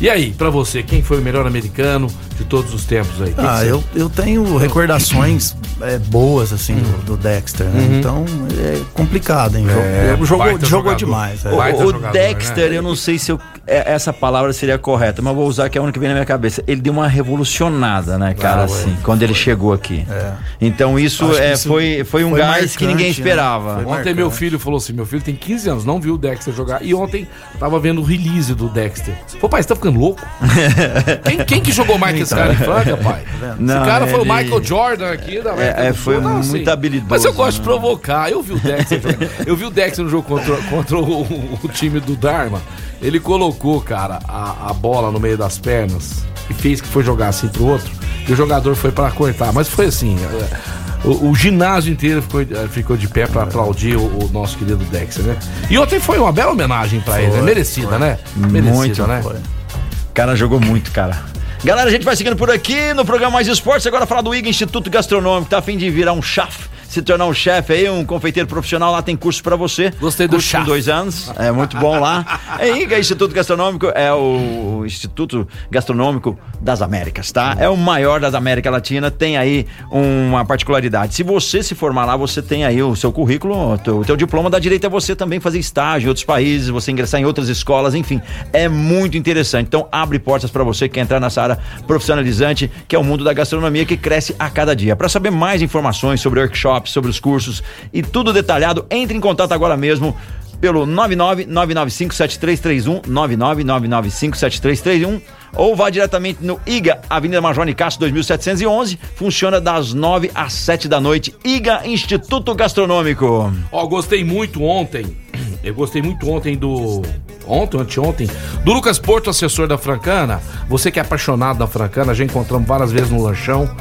[0.00, 2.08] E aí, pra você, quem foi o melhor americano
[2.38, 3.34] de todos os tempos aí?
[3.36, 7.80] Ah, eu, eu tenho recordações é, boas, assim, do, do Dexter, né?
[7.80, 7.98] Uhum.
[7.98, 8.24] Então
[8.58, 9.66] é complicado, hein?
[9.68, 11.44] É, Jogou- jogou jogou demais.
[11.44, 11.48] é.
[11.50, 12.76] O, o jogador, Dexter, né?
[12.78, 15.80] eu não sei se eu- é- essa palavra seria correta, mas vou usar que é
[15.80, 16.62] a única que vem na minha cabeça.
[16.66, 20.06] Ele deu uma revolucionada, né, cara, Ah, assim, quando ele chegou aqui.
[20.10, 20.32] É.
[20.60, 23.10] Então isso, que é, isso foi, foi um foi gás marcante, que ninguém né?
[23.10, 23.74] esperava.
[23.74, 24.14] Foi Ontem marcante.
[24.14, 26.82] meu filho falou assim: meu filho tem 15 anos, não viu o Dexter jogar.
[26.84, 27.26] E ontem
[27.58, 29.14] tava vendo o release do Dexter.
[29.40, 30.20] Pô, pai, você tá ficando louco?
[31.24, 33.22] quem, quem que jogou mais que esse cara em Franca, pai?
[33.58, 36.30] Não, esse cara foi o ele- Michael Jordan aqui da América É, é, foi não,
[36.34, 36.68] muito assim.
[36.68, 37.64] habilidoso, Mas eu gosto de né?
[37.64, 38.30] provocar.
[38.30, 39.28] Eu vi o Dexter jogar.
[39.46, 41.22] Eu vi o Dexter no jogo contra, contra o,
[41.62, 42.60] o time do Dharma.
[43.00, 47.28] Ele colocou, cara, a, a bola no meio das pernas e fez que foi jogar
[47.28, 47.90] assim pro outro.
[48.28, 49.52] E o jogador foi pra cortar.
[49.52, 50.16] Mas foi assim.
[50.22, 54.58] é, O, o ginásio inteiro ficou, eh, ficou de pé pra aplaudir o, o nosso
[54.58, 55.36] querido Dexter, né?
[55.70, 57.42] E ontem foi uma bela homenagem pra ele, né?
[57.42, 58.18] Merecida, né?
[58.36, 59.20] Merecida, Muito, né?
[59.22, 59.36] Foi.
[59.36, 61.22] O cara jogou muito, cara.
[61.64, 63.84] Galera, a gente vai seguindo por aqui no programa Mais Esportes.
[63.86, 65.50] Agora falar do IGA Instituto Gastronômico.
[65.50, 68.90] Tá a fim de virar um chef, se tornar um chefe aí, um confeiteiro profissional.
[68.90, 69.92] Lá tem curso pra você.
[70.00, 70.64] Gostei do curso chef.
[70.64, 71.30] dois anos.
[71.36, 72.24] É muito bom lá.
[72.58, 73.86] É IGA Instituto Gastronômico.
[73.94, 77.54] É o Instituto Gastronômico das Américas, tá?
[77.58, 79.10] É o maior das América Latina.
[79.10, 81.14] Tem aí uma particularidade.
[81.14, 84.16] Se você se formar lá, você tem aí o seu currículo, o teu, o teu
[84.16, 87.48] diploma dá direito a você também fazer estágio em outros países, você ingressar em outras
[87.48, 88.20] escolas, enfim.
[88.52, 89.66] É muito interessante.
[89.66, 93.22] Então, abre portas pra você que quer entrar nessa área profissionalizante, que é o mundo
[93.24, 94.96] da gastronomia que cresce a cada dia.
[94.96, 97.62] Para saber mais informações sobre workshops, sobre os cursos
[97.92, 100.16] e tudo detalhado, entre em contato agora mesmo
[100.60, 105.20] pelo 999957331, 999957331
[105.54, 111.00] ou vá diretamente no IGA, Avenida Major Nicasso 2711, funciona das 9 às 7 da
[111.00, 111.34] noite.
[111.44, 113.50] IGA Instituto Gastronômico.
[113.72, 115.16] Ó, gostei muito ontem.
[115.64, 117.02] Eu gostei muito ontem do.
[117.46, 118.28] Ontem, anteontem,
[118.62, 120.42] do Lucas Porto, assessor da Francana.
[120.68, 123.74] Você que é apaixonado da Francana, já encontramos várias vezes no lanchão.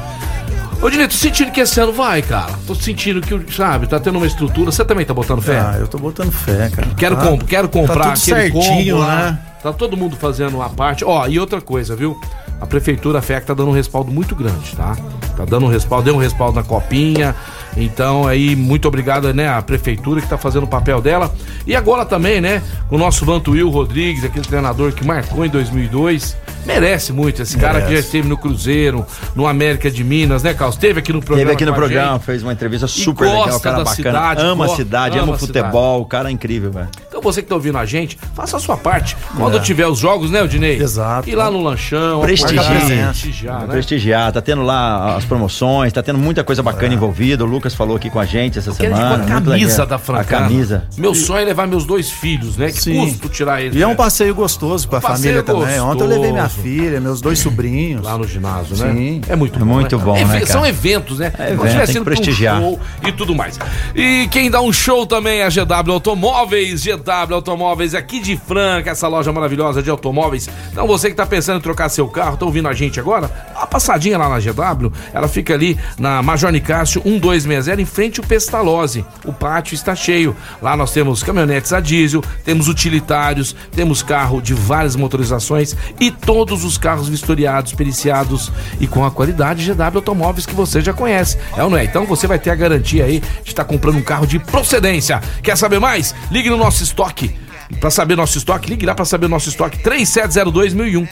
[0.82, 2.54] Ô, Dinei, tô sentindo que esse ano vai, cara.
[2.68, 4.72] Tô sentindo que, sabe, tá tendo uma estrutura.
[4.72, 5.60] Você também tá botando fé?
[5.60, 6.88] Ah, eu tô botando fé, cara.
[6.96, 9.16] Quero, Tá- comp- quero comprar tá tudo aquele certinho, combo lá.
[9.32, 9.40] né?
[9.64, 11.04] Tá todo mundo fazendo a parte.
[11.04, 12.16] Ó, e outra coisa, viu?
[12.62, 14.96] A prefeitura, a FEC, tá dando um respaldo muito grande, tá?
[15.36, 17.36] Tá dando um respaldo, deu um respaldo na copinha.
[17.76, 19.50] Então, aí, muito obrigado, né?
[19.50, 21.34] A prefeitura que tá fazendo o papel dela.
[21.66, 22.62] E agora também, né?
[22.90, 26.38] O nosso Vantuil Rodrigues, aquele treinador que marcou em 2002.
[26.68, 27.42] Merece muito.
[27.42, 28.06] Esse cara que já Merece.
[28.08, 29.06] esteve no Cruzeiro,
[29.36, 30.76] no América de Minas, né, Carlos?
[30.76, 31.40] Esteve aqui no programa.
[31.50, 32.24] Teve aqui no a programa, gente.
[32.26, 33.96] fez uma entrevista super legal, gosta cara da bacana.
[33.96, 36.88] cidade, ama a cidade, ama ama a o futebol, o cara é incrível, velho.
[37.08, 39.16] Então você que tá ouvindo a gente, faça a sua parte.
[39.36, 39.60] Quando É.
[39.60, 40.78] tiver os jogos, né, Odinei?
[40.80, 41.30] Exato.
[41.30, 43.04] Ir lá no lanchão, apoiar, presença.
[43.06, 43.68] prestigiar, né?
[43.68, 47.44] Prestigiar, tá tendo lá as promoções, tá tendo muita coisa bacana envolvida.
[47.44, 49.24] O Lucas falou aqui com a gente essa Quero semana.
[49.24, 50.46] a camisa da Francana.
[50.46, 50.84] A camisa.
[50.98, 52.68] Meu sonho é levar meus dois filhos, né?
[52.72, 53.00] Que Sim.
[53.10, 53.76] custo tirar eles.
[53.76, 53.96] E é um né?
[53.96, 55.80] passeio gostoso pra Um passeio família também.
[55.80, 56.50] Ontem eu levei minha.
[56.62, 58.02] Filha, meus dois sobrinhos.
[58.04, 58.94] Lá no ginásio, né?
[58.94, 59.22] Sim.
[59.28, 59.66] É muito É bom.
[59.66, 60.04] muito né?
[60.04, 60.46] bom, né, Eve- cara?
[60.48, 61.32] São eventos, né?
[61.38, 62.60] É evento, tem que um prestigiar.
[62.62, 63.60] show e tudo mais.
[63.96, 66.84] E quem dá um show também é a GW Automóveis.
[66.84, 70.50] GW Automóveis aqui de Franca, essa loja maravilhosa de automóveis.
[70.72, 73.28] Então você que tá pensando em trocar seu carro, tá ouvindo a gente agora?
[73.54, 74.92] Dá uma passadinha lá na GW.
[75.14, 79.06] Ela fica ali na Major Nicásio 1260, em frente ao Pestalozzi.
[79.26, 80.36] O pátio está cheio.
[80.62, 86.12] Lá nós temos caminhonetes a diesel, temos utilitários, temos carro de várias motorizações e
[86.48, 91.38] todos os carros vistoriados, periciados e com a qualidade GW Automóveis que você já conhece.
[91.56, 91.84] É ou não é?
[91.84, 95.22] Então você vai ter a garantia aí de estar comprando um carro de procedência.
[95.44, 96.16] Quer saber mais?
[96.32, 97.36] Ligue no nosso estoque.
[97.82, 101.08] Para saber nosso estoque, ligue lá para saber nosso estoque 3702.001.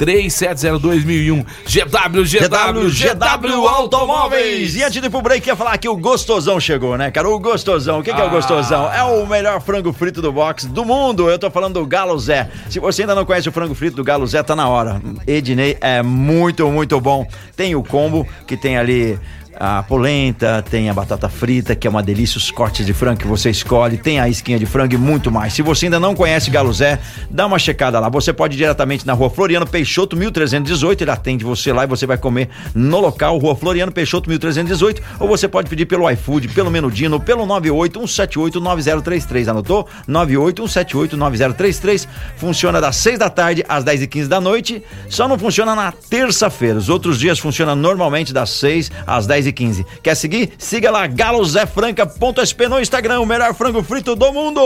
[0.00, 4.74] 3702.001 GW, GW, GW Automóveis.
[4.76, 7.28] E antes de ir pro break, ia falar que o Gostosão chegou, né, cara?
[7.28, 8.00] O Gostosão.
[8.00, 8.30] O que, que é o Ah.
[8.30, 8.92] Gostosão?
[8.92, 11.28] É o melhor frango frito do box do mundo.
[11.28, 12.48] Eu tô falando do Galo Zé.
[12.70, 15.00] Se você ainda não conhece o frango frito do Galo Zé, tá na hora.
[15.26, 17.26] Ednei é muito, muito bom.
[17.56, 19.18] Tem o combo, que tem ali
[19.60, 23.26] a polenta, tem a batata frita, que é uma delícia, os cortes de frango que
[23.26, 25.52] você escolhe, tem a esquinha de frango e muito mais.
[25.52, 26.98] Se você ainda não conhece Galo Zé,
[27.28, 28.08] dá uma checada lá.
[28.08, 32.06] Você pode ir diretamente na rua Floriano Peixoto, 1318, ele atende você lá e você
[32.06, 36.70] vai comer no local, rua Floriano Peixoto, 1318, ou você pode pedir pelo iFood, pelo
[36.70, 39.86] Menudino, pelo 981789033, anotou?
[40.08, 45.74] 981789033, funciona das 6 da tarde às 10 e 15 da noite, só não funciona
[45.74, 49.84] na terça-feira, os outros dias funciona normalmente das 6 às 10 e 15.
[50.02, 50.52] Quer seguir?
[50.58, 54.60] Siga lá galozefranca.sp no Instagram, o melhor frango frito do mundo.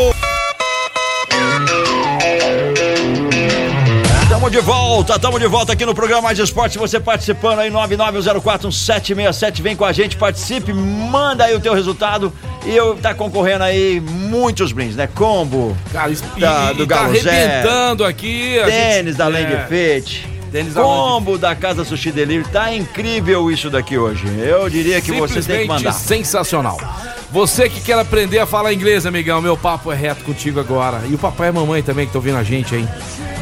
[4.28, 6.76] Tamo de volta, tamo de volta aqui no programa Mais Esporte.
[6.78, 9.62] Você participando aí, 990411767.
[9.62, 12.32] Vem com a gente, participe, manda aí o teu resultado.
[12.66, 15.06] E eu tá concorrendo aí muitos brindes, né?
[15.14, 18.58] Combo Cara, da, do e tá Galo Zé, arrebentando aqui.
[18.58, 20.33] a tênis gente- da é, Land Fit.
[20.62, 22.48] Da Combo da Casa Sushi Delivery.
[22.48, 24.24] Tá incrível isso daqui hoje.
[24.38, 25.92] Eu diria que você tem que mandar.
[25.92, 26.78] sensacional.
[27.32, 31.02] Você que quer aprender a falar inglês, amigão, meu papo é reto contigo agora.
[31.10, 32.88] E o papai e a mamãe também que estão vendo a gente aí.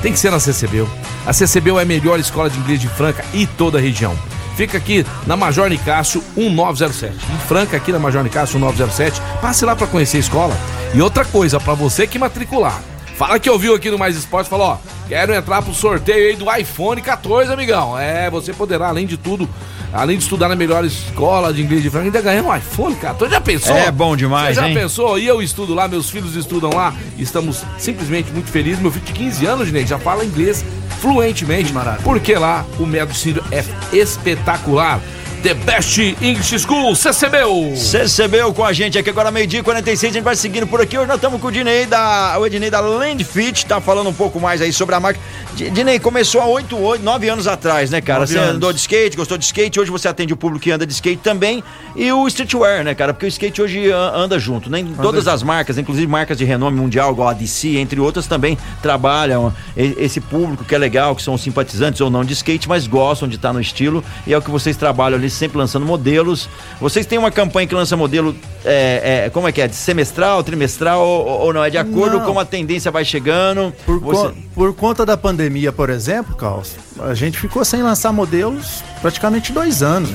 [0.00, 0.88] Tem que ser na CCBU.
[1.26, 4.16] A CCBU é a melhor escola de inglês de Franca e toda a região.
[4.56, 7.14] Fica aqui na Major Nicásio 1907.
[7.14, 9.20] Em Franca, aqui na Major Nicásio 1907.
[9.42, 10.56] Passe lá para conhecer a escola.
[10.94, 12.82] E outra coisa, para você que matricular.
[13.22, 16.52] Fala que ouviu aqui no Mais Esporte, falou, ó, quero entrar pro sorteio aí do
[16.52, 17.96] iPhone 14, amigão.
[17.96, 19.48] É, você poderá, além de tudo,
[19.92, 23.32] além de estudar na melhor escola de inglês de Franca, ainda ganhar um iPhone 14.
[23.32, 23.76] Já pensou?
[23.76, 24.74] É bom demais, Você já hein?
[24.74, 25.20] pensou?
[25.20, 26.92] E eu estudo lá, meus filhos estudam lá.
[27.16, 28.82] Estamos simplesmente muito felizes.
[28.82, 30.64] Meu filho de 15 anos, gente, já fala inglês
[31.00, 31.72] fluentemente.
[32.02, 33.64] Porque lá o método Círio é
[33.96, 35.00] espetacular.
[35.42, 37.74] The Best English School, CCBU.
[37.76, 40.96] CCBU com a gente aqui agora, meio-dia e 46, a gente vai seguindo por aqui.
[40.96, 44.12] Hoje nós estamos com o Dinei da, o Ednei da Land Fit, tá falando um
[44.14, 45.18] pouco mais aí sobre a marca.
[45.56, 48.24] Di- Dinei, começou há 8, 8, 9 anos atrás, né, cara?
[48.24, 48.54] Você anos.
[48.54, 51.20] andou de skate, gostou de skate, hoje você atende o público que anda de skate
[51.20, 51.64] também.
[51.96, 53.12] E o streetwear, né, cara?
[53.12, 54.84] Porque o skate hoje anda junto, né?
[55.02, 59.52] Todas as marcas, inclusive marcas de renome mundial, igual a DC, entre outras, também trabalham
[59.76, 63.34] esse público que é legal, que são simpatizantes ou não de skate, mas gostam de
[63.34, 64.04] estar no estilo.
[64.24, 66.48] E é o que vocês trabalham ali, sempre lançando modelos.
[66.80, 69.66] Vocês têm uma campanha que lança modelo, é, é, como é que é?
[69.68, 71.64] De semestral, trimestral ou, ou não?
[71.64, 72.26] É de acordo Não.
[72.32, 73.72] com a tendência vai chegando?
[73.84, 78.12] Por, Você- con- por conta da pandemia, por exemplo, Carlos, a gente ficou sem lançar
[78.12, 80.10] modelos praticamente dois anos.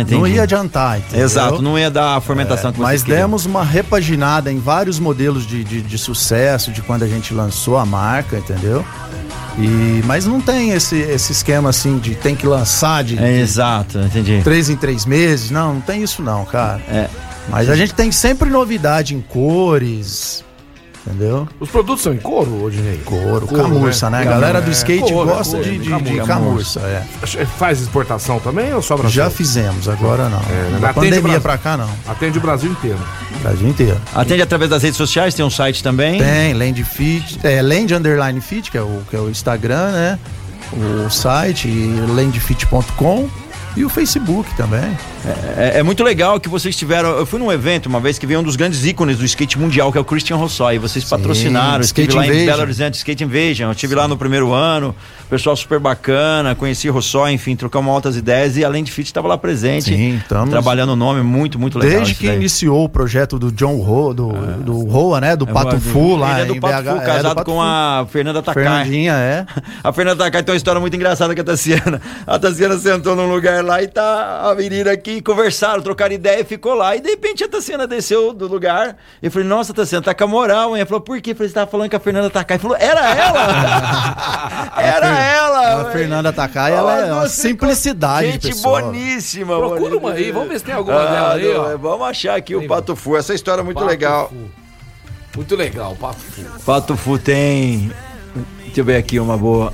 [0.00, 0.14] entendi.
[0.14, 1.24] não ia adiantar, entendeu?
[1.24, 3.20] Exato, não ia dar a fermentação É, que Mas queriam.
[3.22, 7.76] demos uma repaginada em vários modelos de, de, de sucesso de quando a gente lançou
[7.78, 8.84] a marca, entendeu?
[9.58, 13.40] E, mas não tem esse, esse esquema assim de tem que lançar de, É, de
[13.40, 14.40] exato, entendi.
[14.42, 15.50] três em três meses.
[15.50, 16.80] Não, não tem isso não, cara.
[16.88, 17.08] É.
[17.48, 20.44] Mas a gente tem sempre novidade em cores,
[21.06, 21.48] entendeu?
[21.58, 22.98] Os produtos são em couro, Odinei?
[23.04, 24.20] Couro, camurça, né?
[24.20, 26.12] A galera do skate Couro, gosta couro, de, de, camurça.
[26.12, 27.46] de camurça, é.
[27.58, 29.22] Faz exportação também ou só Brasil?
[29.24, 30.38] Já fizemos, agora não.
[30.38, 30.78] É, né?
[30.80, 31.40] da Atende o pandemia Brasil.
[31.40, 31.90] pra cá, não.
[32.06, 32.98] Atende o Brasil inteiro.
[33.42, 34.00] Brasil inteiro.
[34.14, 36.18] Atende através das redes sociais, tem um site também.
[36.18, 40.18] Tem, Land Fit, é, Land Underline Fit, que é o, que é o Instagram, né?
[40.72, 43.28] O site, landfit.com
[43.76, 44.96] e o Facebook também.
[45.56, 47.10] É, é muito legal que vocês tiveram.
[47.10, 49.90] Eu fui num evento uma vez que veio um dos grandes ícones do skate mundial,
[49.92, 50.78] que é o Christian Rossoi.
[50.78, 52.46] Vocês patrocinaram, eu estive Skate lá em Invasion.
[52.46, 53.68] Belo Horizonte, Skate Invasion.
[53.68, 54.94] Eu estive lá no primeiro ano,
[55.30, 59.38] pessoal super bacana, conheci Rossoi, enfim, trocamos altas ideias e além de Fit estava lá
[59.38, 61.96] presente, Sim, estamos- trabalhando o nome, muito, muito legal.
[61.98, 62.36] Desde que daí.
[62.36, 65.36] iniciou o projeto do John Ho, do, do Roa, né?
[65.36, 66.90] Do É, Pato Fu lá Ele é do Pato BH.
[66.90, 67.60] Fu, é, do casado Pato com Fu.
[67.62, 68.62] a Fernanda Takai.
[68.64, 69.46] Fernandinha, é.
[69.84, 72.00] A Fernanda Takai tem uma história muito engraçada com a Tassiana.
[72.26, 76.44] A Tassiana sentou num lugar lá e tá a menina aqui, conversaram, trocaram ideia e
[76.44, 76.94] ficou lá.
[76.96, 78.96] E de repente a Tassiana desceu do lugar.
[79.22, 80.80] E eu falei, nossa, Tassiana, tá com a moral, hein?
[80.80, 81.30] Ela falou, por quê?
[81.30, 82.58] Eu falei, você tava falando com a Fernanda Takai.
[82.58, 84.72] Falou, era ela!
[84.76, 85.82] era ela!
[85.82, 88.82] A Fernanda Takai, ela é uma simplicidade de Gente pessoa.
[88.82, 89.56] boníssima.
[89.58, 91.76] Procura uma aí, vamos ver se tem alguma Ah, dela aí, ó.
[91.78, 93.16] Vamos achar aqui o Pato Fu.
[93.16, 94.28] Essa história é muito Pato legal.
[94.28, 94.34] Fu.
[95.36, 96.42] Muito legal, Pato Fu.
[96.64, 97.90] Pato Fu tem.
[98.64, 99.72] Deixa eu ver aqui uma boa.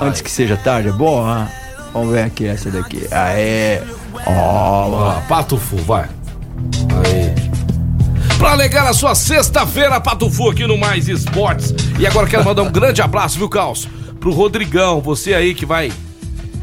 [0.00, 1.48] Antes que seja tarde, é boa?
[1.92, 3.06] Vamos ver aqui essa daqui.
[3.10, 3.80] Aê!
[4.26, 6.04] Ó, Ó, Pato Fu, vai.
[7.04, 7.48] Aí.
[8.38, 11.74] Pra alegar a sua sexta-feira, Pato Fu aqui no Mais Esportes.
[11.98, 13.88] E agora quero mandar um grande abraço, viu, Caos?
[14.20, 15.92] Pro Rodrigão, você aí que vai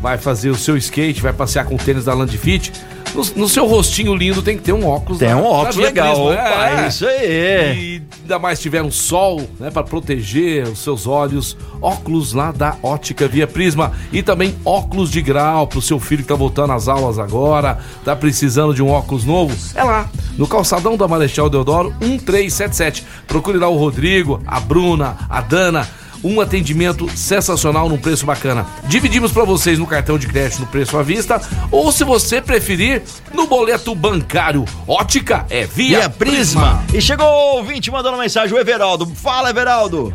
[0.02, 2.72] vai fazer o seu skate, vai passear com o tênis da Land Fit.
[3.14, 5.20] No, no seu rostinho lindo tem que ter um óculos.
[5.20, 6.16] Tem da- um da óculos Via legal.
[6.28, 6.88] Prisma, Opa, é.
[6.89, 7.26] isso aí.
[7.26, 11.56] E ainda mais tiver um sol, né, para proteger os seus olhos.
[11.82, 16.28] Óculos lá da Ótica Via Prisma e também óculos de grau pro seu filho que
[16.28, 19.56] tá voltando às aulas agora, tá precisando de um óculos novo.
[19.76, 23.06] É lá, no calçadão da Marechal Deodoro 1377.
[23.28, 25.88] Procure lá o Rodrigo, a Bruna, a Dana.
[26.24, 28.66] Um atendimento sensacional num preço bacana.
[28.86, 31.41] Dividimos para vocês no cartão de crédito no preço à vista
[31.72, 33.01] ou se você preferir
[33.34, 34.66] no boleto bancário.
[34.88, 36.84] Ótica é via, Via Prisma.
[36.93, 39.05] E chegou o ouvinte mandando mensagem, o Everaldo.
[39.16, 40.13] Fala, Everaldo.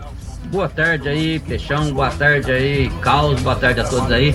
[0.51, 1.93] Boa tarde aí, Peixão.
[1.93, 3.41] Boa tarde aí, Caos.
[3.41, 4.35] Boa tarde a todos aí.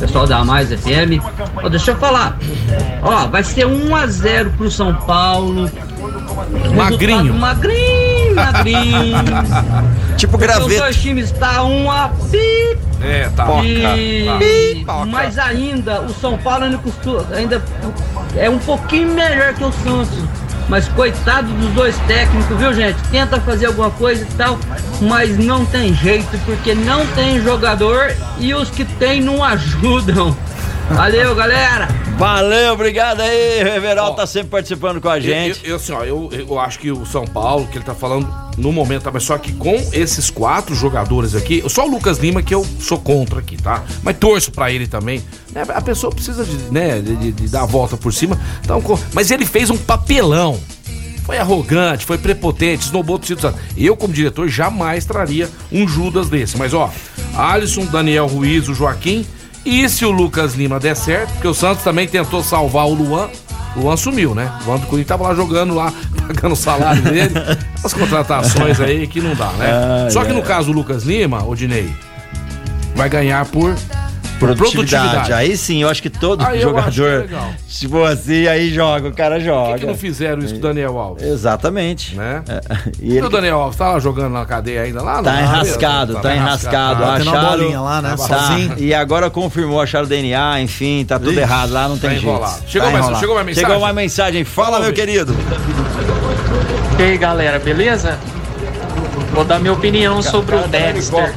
[0.00, 1.22] Pessoal da Mais FM.
[1.62, 2.38] Ó, deixa eu falar.
[3.02, 5.70] Ó, vai ser 1 a 0 pro São Paulo.
[6.74, 7.18] Magrinho.
[7.18, 9.16] Resultado Magrinho, magrinho.
[10.16, 10.66] tipo graveto.
[10.66, 12.78] Os dois times tá um a pi.
[13.00, 13.46] É, tá.
[13.64, 14.84] E...
[15.08, 17.62] Mas ainda, o São Paulo ainda, costuma, ainda
[18.36, 20.18] é um pouquinho melhor que o Santos.
[20.68, 22.96] Mas coitado dos dois técnicos, viu gente?
[23.10, 24.58] Tenta fazer alguma coisa e tal,
[25.00, 30.36] mas não tem jeito, porque não tem jogador e os que tem não ajudam.
[30.90, 31.88] Valeu, galera!
[32.18, 33.64] Valeu, obrigado aí.
[33.64, 35.60] O Everaldo tá sempre participando com a gente.
[35.64, 38.32] Eu, eu, assim, ó, eu, eu acho que o São Paulo, que ele tá falando
[38.56, 39.10] no momento, tá?
[39.12, 42.98] Mas só que com esses quatro jogadores aqui, só o Lucas Lima que eu sou
[42.98, 43.82] contra aqui, tá?
[44.04, 45.20] Mas torço pra ele também.
[45.52, 45.64] né?
[45.74, 48.38] A pessoa precisa de, né, de, de- dar a volta por cima.
[48.62, 48.80] Então,
[49.12, 50.60] mas ele fez um papelão.
[51.24, 53.52] Foi arrogante, foi prepotente, esnobou do Santos.
[53.76, 56.56] Eu, como diretor, jamais traria um Judas desse.
[56.56, 56.90] Mas, ó,
[57.36, 59.26] Alisson, Daniel Ruiz, o Joaquim.
[59.64, 63.28] E se o Lucas Lima der certo, porque o Santos também tentou salvar o Luan.
[63.76, 64.52] O Luan sumiu, né?
[64.62, 65.92] O Luan do Corinthians tava lá jogando lá,
[66.26, 67.32] pagando o salário dele.
[67.82, 69.70] As contratações aí que não dá, né?
[70.04, 71.90] Ai, Só que no caso o Lucas Lima, o Dinei,
[72.94, 73.74] vai ganhar por,
[74.46, 75.32] Produtividade.
[75.32, 77.28] Aí sim, eu acho que todo Aí que é jogador,
[77.90, 79.70] for assim, aí joga, o cara joga.
[79.70, 81.22] Por que, que não fizeram isso com o Daniel Alves?
[81.24, 82.14] Exatamente.
[82.16, 82.42] Né?
[82.48, 82.60] É,
[83.00, 85.22] E, E ele o Daniel Alves tá lá jogando na cadeia ainda lá?
[85.22, 87.00] tá enrascado, beleza, tá enrascado.
[87.02, 88.16] Tá tendo uma acharam, bolinha lá, né, Tá.
[88.18, 88.74] sozinho.
[88.78, 92.18] E agora confirmou, acharam o DNA, enfim, tá tudo Ixi, errado lá, não tá tem
[92.18, 92.26] jeito.
[92.28, 92.62] enrolado.
[92.66, 93.20] Chegou mais- enrolado.
[93.20, 93.68] chegou mais mensagem?
[93.70, 94.44] Chegou uma mensagem.
[94.44, 95.36] Fala, meu querido.
[96.98, 98.18] E aí galera, beleza?
[99.32, 101.32] Vou dar minha opinião sobre o Dexter.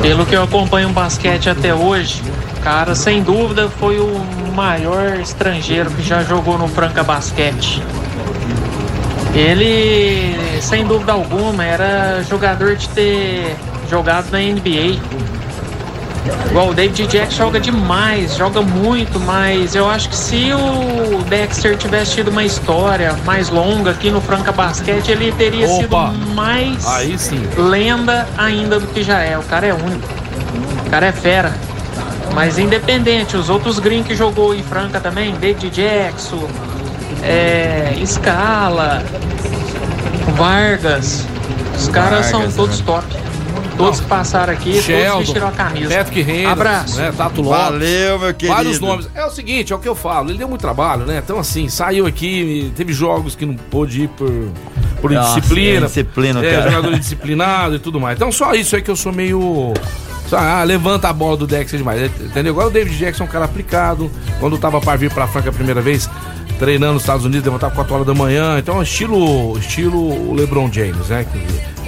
[0.00, 2.22] Pelo que eu acompanho o basquete até hoje,
[2.62, 4.24] cara, sem dúvida foi o
[4.54, 7.82] maior estrangeiro que já jogou no Franca Basquete.
[9.34, 13.56] Ele, sem dúvida alguma, era jogador de ter
[13.88, 14.98] jogado na NBA.
[16.50, 21.76] Igual o David Jack joga demais, joga muito, mas eu acho que se o Dexter
[21.76, 26.10] tivesse tido uma história mais longa aqui no Franca Basquete, ele teria Opa!
[26.10, 27.46] sido mais Aí sim.
[27.56, 29.36] lenda ainda do que já é.
[29.38, 30.08] O cara é único.
[30.86, 31.54] O cara é fera.
[32.34, 36.48] Mas independente, os outros green que jogou em Franca também, David Jackson,
[37.22, 39.02] é, Scala,
[40.36, 41.26] Vargas,
[41.76, 42.86] os caras são Vargas, todos né?
[42.86, 43.27] top.
[43.78, 45.96] Todos que passaram aqui, todos Sheldon, vestiram a camisa.
[45.96, 46.96] Patrick Reynolds, Abraço.
[46.98, 47.12] né?
[47.16, 47.58] Tato Lopes.
[47.62, 48.54] Valeu, meu querido.
[48.56, 49.08] Vários nomes.
[49.14, 50.30] É o seguinte, é o que eu falo.
[50.30, 51.20] Ele deu muito trabalho, né?
[51.24, 54.30] Então, assim, saiu aqui, teve jogos que não pôde ir por,
[55.00, 55.70] por Nossa, indisciplina.
[55.70, 56.70] é indisciplina, é, cara.
[56.70, 58.16] jogador indisciplinado e tudo mais.
[58.16, 59.72] Então, só isso aí que eu sou meio.
[60.32, 62.10] Ah, levanta a bola do Dexter demais.
[62.20, 62.52] Entendeu?
[62.52, 64.10] Agora o David Jackson é um cara aplicado.
[64.40, 66.10] Quando tava para vir pra Franca a primeira vez,
[66.58, 68.58] treinando nos Estados Unidos, levantava 4 horas da manhã.
[68.58, 71.24] Então, estilo, estilo LeBron James, né?
[71.32, 71.38] Que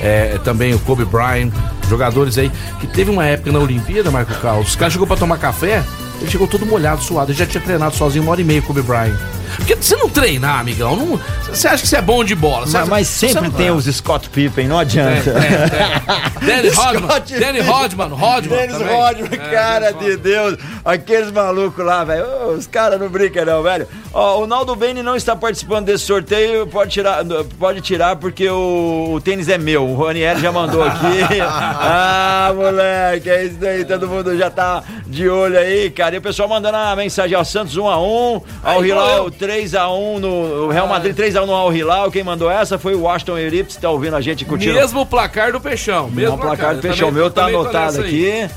[0.00, 1.52] é, também o Kobe Bryant,
[1.88, 4.68] jogadores aí que teve uma época na Olimpíada, Marco Carlos.
[4.68, 5.82] Os caras chegou pra tomar café,
[6.20, 7.30] ele chegou todo molhado, suado.
[7.30, 9.16] Ele já tinha treinado sozinho uma hora e meia, Kobe Bryant.
[9.56, 12.66] Porque você não treinar, amigão, não, você acha que você é bom de bola.
[12.70, 15.32] Mas, mas sempre não- tem os Scott Pippen, não adianta.
[16.40, 17.72] Danny Rodman, Scott Danny Pippen.
[17.72, 18.58] Rodman, Rodman.
[18.58, 18.96] Dennis também.
[18.96, 20.56] Rodman, É, cara de Deus.
[20.84, 22.24] Aqueles malucos lá, velho.
[22.46, 23.86] Ô, Os caras não brincam, não, velho.
[24.12, 26.66] Ó, o Naldo Bene não está participando desse sorteio.
[26.66, 27.24] Pode tirar,
[27.58, 29.86] pode tirar porque o, o tênis é meu.
[29.88, 31.30] O Raniel já mandou aqui.
[31.40, 33.84] ah, moleque, é isso aí.
[33.84, 36.14] Todo mundo já tá de olho aí, cara.
[36.14, 39.30] E o pessoal mandando a mensagem ao Santos 1x1, ao Aí, Hilal eu.
[39.40, 42.10] 3x1 no Real Madrid 3x1 no Al Hilal.
[42.10, 44.74] Quem mandou essa foi o Washington Euripides, tá ouvindo a gente curtindo.
[44.74, 46.04] Mesmo placar do Peixão.
[46.04, 47.08] Mesmo Mesmo placar do Peixão.
[47.08, 48.48] O também- meu tá anotado aqui.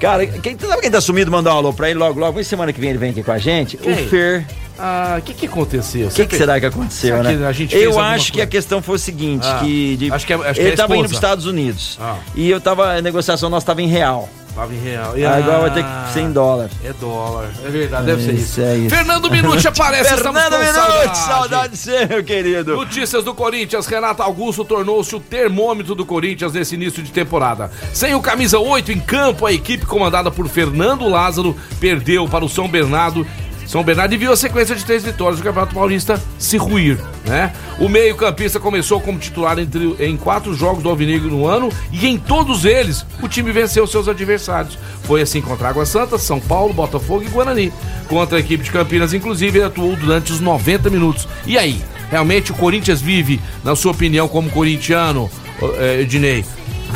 [0.00, 1.30] Cara, quem, sabe quem tá sumido?
[1.30, 2.32] Mandar um alô pra ele logo, logo.
[2.32, 3.76] Vem semana que vem ele vem aqui com a gente.
[3.76, 3.92] Quem?
[3.92, 4.46] O Fer.
[4.78, 6.08] Ah, o que que aconteceu?
[6.08, 7.36] O que, que será que aconteceu, Será né?
[7.36, 8.44] que a gente fez eu acho que coisa?
[8.44, 10.76] a questão foi o seguinte, Ah, que de- acho que é- acho ele é a
[10.76, 11.08] tava indo esposa.
[11.08, 11.98] pros Estados Unidos.
[12.00, 12.16] Ah.
[12.34, 14.26] E eu tava, a negociação nossa tava em real.
[14.54, 15.12] Tava em real.
[15.12, 16.70] Aí agora vai ter que ser em dólar.
[16.84, 17.50] É dólar.
[17.64, 18.60] É verdade, deve ser isso.
[18.60, 18.94] é isso.
[18.94, 21.18] Fernando Minuti aparece, Fernando Minuti, saudade.
[21.18, 22.76] saudade de você, meu querido.
[22.76, 27.70] Notícias do Corinthians, Renato Augusto tornou-se o termômetro do Corinthians nesse início de temporada.
[27.92, 32.48] Sem o camisa 8 em campo, a equipe comandada por Fernando Lázaro perdeu para o
[32.48, 33.26] São Bernardo.
[33.70, 37.52] São Bernardo viu a sequência de três vitórias do Campeonato Paulista se ruir, né?
[37.78, 42.18] O meio-campista começou como titular entre, em quatro jogos do Alvinegro no ano e em
[42.18, 44.76] todos eles o time venceu seus adversários.
[45.04, 47.72] Foi assim contra Água Santa, São Paulo, Botafogo e Guarani.
[48.08, 51.28] Contra a equipe de Campinas, inclusive, ele atuou durante os 90 minutos.
[51.46, 51.80] E aí?
[52.10, 55.30] Realmente o Corinthians vive, na sua opinião, como corintiano,
[55.78, 56.44] é, Ednei,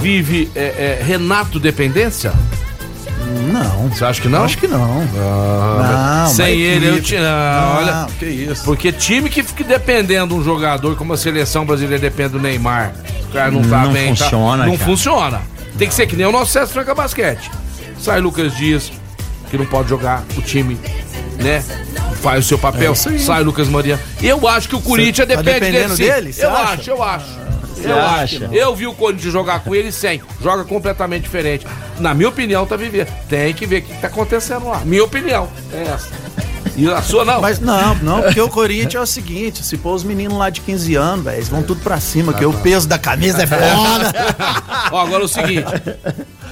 [0.01, 2.33] vive é, é, Renato dependência?
[3.53, 3.89] Não.
[3.89, 4.45] Você acha que não?
[4.45, 5.03] Acho que não.
[5.19, 7.21] Ah, Não, sem ele eu tinha.
[7.21, 8.07] Não, olha.
[8.19, 8.65] que isso.
[8.65, 12.93] Porque time que fica dependendo de um jogador, como a seleção brasileira depende do Neymar,
[13.29, 14.15] o cara não tá Não bem.
[14.15, 14.85] tá- funciona, não cara.
[14.91, 15.43] funciona.
[15.79, 17.51] Tem que ser que nem o nosso César Franca Basquete.
[17.99, 18.93] Sai Lucas Dias,
[19.51, 20.79] que não pode jogar, o time,
[21.39, 21.63] né?
[22.23, 23.99] Faz o seu papel, É sai Lucas Maria.
[24.23, 25.95] Eu acho que o Corinthians tá depende dele.
[25.97, 26.35] dele?
[26.39, 26.73] Eu acha?
[26.75, 27.45] acho, eu acho.
[27.75, 28.23] Você Eu acha?
[28.23, 28.55] acho.
[28.55, 30.21] Eu vi o Corinthians jogar com ele sem.
[30.43, 31.67] Joga completamente diferente.
[31.99, 33.09] Na minha opinião, tá vivendo.
[33.29, 34.81] Tem que ver o que tá acontecendo lá.
[34.85, 36.09] Minha opinião é essa.
[36.77, 37.41] E a sua não?
[37.41, 40.61] Mas não, não, porque o Corinthians é o seguinte, se pôr os meninos lá de
[40.61, 44.13] 15 anos, velho, eles vão tudo pra cima, porque o peso da camisa é foda.
[44.91, 45.67] Ó, agora é o seguinte: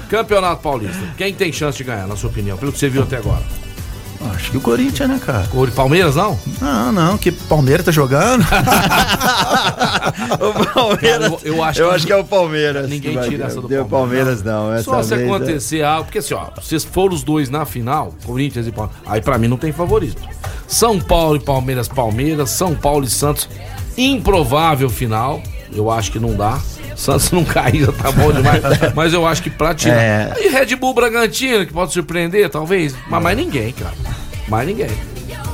[0.09, 1.01] Campeonato Paulista.
[1.17, 3.43] Quem tem chance de ganhar, na sua opinião, pelo que você viu até agora?
[4.35, 5.49] Acho que o Corinthians, né, cara?
[5.53, 6.39] O Palmeiras não?
[6.61, 8.45] Não, não, que Palmeiras tá jogando.
[10.41, 11.33] O Palmeiras.
[11.45, 12.89] Eu- eu acho eu que- acho que é o Palmeiras.
[12.89, 14.67] Ninguém tira essa do Deu Palmeiras, não.
[14.83, 18.67] Só se é- acontecer algo, porque assim, ó, se for os dois na final, Corinthians
[18.67, 20.21] e Palmeiras, aí pra mim não tem favorito.
[20.67, 23.49] São Paulo e Palmeiras, Palmeiras, São Paulo e Santos,
[23.97, 25.43] improvável final,
[25.75, 26.59] eu acho que não dá.
[26.97, 28.63] Santos não cair, já tá bom demais.
[28.95, 30.03] mas eu acho que pra tirar.
[30.03, 30.35] É.
[30.39, 32.95] E Red Bull Bragantino, que pode surpreender, talvez.
[33.09, 33.95] Mas mais ninguém, cara.
[34.49, 34.91] Mais ninguém.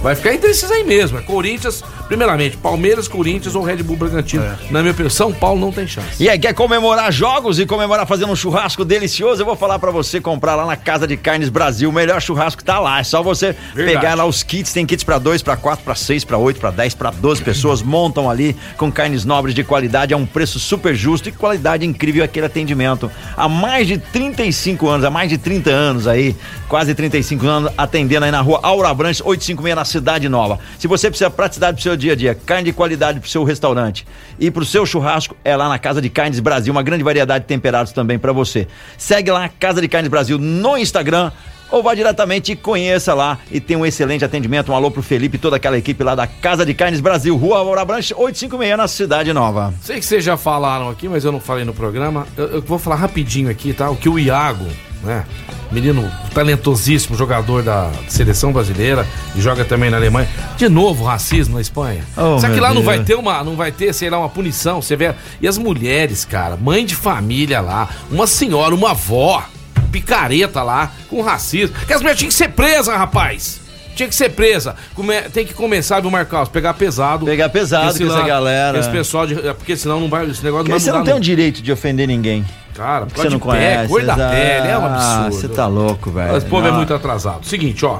[0.03, 1.19] Vai ficar entre esses aí mesmo.
[1.19, 4.45] É Corinthians, primeiramente, Palmeiras, Corinthians ou Red Bull Bragantino.
[4.71, 6.23] Na minha opinião, São Paulo não tem chance.
[6.23, 9.43] E aí, quer comemorar jogos e comemorar fazendo um churrasco delicioso?
[9.43, 11.91] Eu vou falar pra você comprar lá na Casa de Carnes Brasil.
[11.91, 13.01] O melhor churrasco tá lá.
[13.01, 13.99] É só você Verdade.
[13.99, 14.73] pegar lá os kits.
[14.73, 17.83] Tem kits pra 2, pra 4, pra 6, pra 8, pra 10, pra 12 pessoas.
[17.83, 22.23] Montam ali com carnes nobres de qualidade a um preço super justo e qualidade incrível
[22.25, 23.11] aquele atendimento.
[23.37, 26.37] Há mais de 35 anos, há mais de 30 anos aí,
[26.69, 30.59] quase 35 anos, atendendo aí na rua Aura Branches, 856 na Cidade Nova.
[30.79, 33.43] Se você precisa de praticidade pro seu dia a dia, carne de qualidade pro seu
[33.43, 34.07] restaurante
[34.39, 37.49] e pro seu churrasco, é lá na Casa de Carnes Brasil, uma grande variedade de
[37.49, 38.69] temperados também pra você.
[38.97, 41.33] Segue lá Casa de Carnes Brasil no Instagram
[41.71, 44.73] ou vá diretamente e conheça lá e tem um excelente atendimento.
[44.73, 47.59] Um alô pro Felipe e toda aquela equipe lá da Casa de Carnes Brasil, Rua
[47.59, 49.75] Aura Branches, 856 na Cidade Nova.
[49.83, 52.27] Sei que vocês já falaram aqui, mas eu não falei no programa.
[52.37, 53.91] Eu, eu vou falar rapidinho aqui, tá?
[53.91, 54.67] O que o Iago,
[55.03, 55.25] né?
[55.71, 60.29] Menino talentosíssimo, jogador da seleção brasileira e joga também na Alemanha.
[60.57, 62.03] De novo, racismo na Espanha.
[62.17, 62.87] Oh, Será que lá não Deus.
[62.87, 65.17] vai ter uma, não vai ter, sei lá, uma punição severa?
[65.41, 69.45] E as mulheres, cara, mãe de família lá, uma senhora, uma avó,
[69.93, 71.77] picareta lá, com racismo.
[71.87, 73.61] Que as mulheres tinham que ser presas, rapaz.
[73.99, 74.77] Tinha que ser presa.
[74.95, 76.49] Come- tem que começar, viu, Marcos?
[76.49, 77.27] Pegar pesado.
[77.27, 78.79] Pegar pesado Esse com essa lá- galera.
[78.79, 79.35] Esse pessoal de.
[79.47, 80.25] é Porque senão não vai.
[80.27, 82.45] Esse negócio Porque não vai você não tem o direito de ofender ninguém.
[82.75, 83.89] Cara, Porque por você não pé, conhece.
[83.89, 85.35] cor da pele, é um Ah, absurdo.
[85.35, 86.37] Você tá louco, velho.
[86.37, 86.77] Esse povo é Não.
[86.77, 87.45] muito atrasado.
[87.45, 87.99] Seguinte, ó.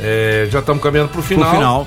[0.00, 1.52] é, já estamos caminhando pro Pro final.
[1.52, 1.86] final.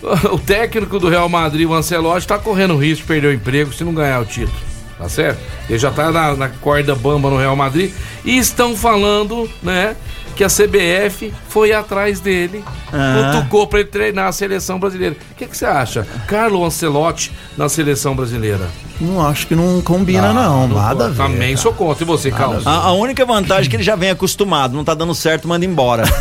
[0.32, 3.82] O técnico do Real Madrid, o Ancelotti, tá correndo risco de perder o emprego se
[3.82, 4.56] não ganhar o título.
[4.96, 5.40] Tá certo?
[5.68, 7.92] Ele já tá na, na corda bamba no Real Madrid.
[8.24, 9.96] E estão falando, né?
[10.38, 13.32] Que a CBF foi atrás dele, Ah.
[13.34, 15.16] cutucou pra ele treinar a seleção brasileira.
[15.32, 16.06] O que que você acha?
[16.28, 18.66] Carlo Ancelotti na seleção brasileira.
[19.00, 20.66] Não acho que não combina, não.
[20.66, 21.16] Nada a ver.
[21.16, 22.02] Também sou contra.
[22.02, 22.66] E você, Carlos?
[22.66, 25.64] A, a única vantagem é que ele já vem acostumado, não tá dando certo, manda
[25.64, 26.02] embora.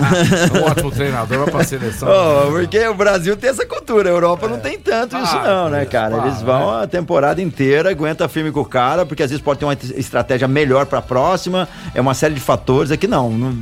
[0.00, 2.08] É um ótimo treinador, vai pra seleção.
[2.08, 5.68] Oh, porque o Brasil tem essa cultura, a Europa não tem tanto isso Ah, não,
[5.70, 6.16] né, isso, cara?
[6.16, 9.58] para, Eles vão a temporada inteira, aguenta firme com o cara, porque às vezes pode
[9.58, 13.56] ter uma estratégia melhor pra próxima, é uma série de fatores, aqui não, não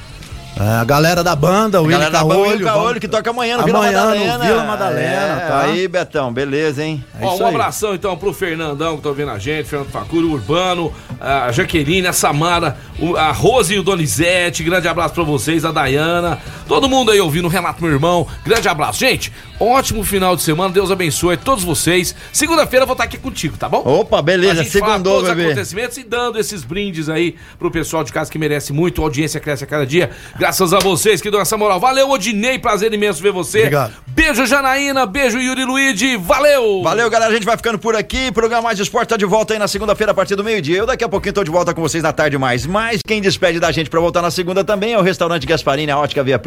[0.57, 2.65] É, a galera da banda, o A Willi galera da banda, o Willi Caolho.
[2.65, 4.45] Caolho, vamos- que toca amanhã no Vila Amanhã no Madalena.
[4.45, 5.03] Vila Madalena,
[5.43, 5.61] É, tá?
[5.63, 7.05] Aí, Betão, beleza, hein?
[7.21, 7.55] É Ó, isso um aí.
[7.55, 12.07] abração então pro Fernandão que tá ouvindo a gente, Fernando Facuro, o Urbano, a Jaqueline,
[12.07, 12.77] a Samara,
[13.19, 17.49] a Rose e o Donizete, grande abraço pra vocês, a Dayana, Todo mundo aí ouvindo,
[17.49, 18.27] Renato, meu irmão.
[18.45, 18.99] Grande abraço.
[18.99, 20.73] Gente, ótimo final de semana.
[20.73, 22.15] Deus abençoe todos vocês.
[22.33, 23.83] Segunda-feira eu vou estar aqui contigo, tá bom?
[23.85, 24.65] Opa, beleza.
[24.65, 25.47] Segundou, todos os bebê.
[25.49, 29.03] acontecimentos e dando esses brindes aí pro pessoal de casa que merece muito.
[29.03, 30.11] A audiência cresce a cada dia.
[30.39, 31.79] Graças a vocês que dão essa moral.
[31.79, 32.59] Valeu, Odinei.
[32.59, 33.59] Prazer imenso ver você.
[33.59, 33.93] Obrigado.
[34.07, 35.07] Beijo, Janaína.
[35.07, 36.17] Beijo, Yuri Luigi.
[36.17, 36.83] Valeu!
[36.83, 37.31] Valeu, galera.
[37.31, 38.33] A gente vai ficando por aqui.
[38.33, 40.79] Programa Mais Esporte tá de volta aí na segunda-feira a partir do meio-dia.
[40.79, 42.67] Eu daqui a pouquinho tô de volta com vocês na tarde mais.
[42.67, 45.99] Mas quem despede da gente pra voltar na segunda também é o Restaurante Gasparini, a
[45.99, 46.39] Ótica Via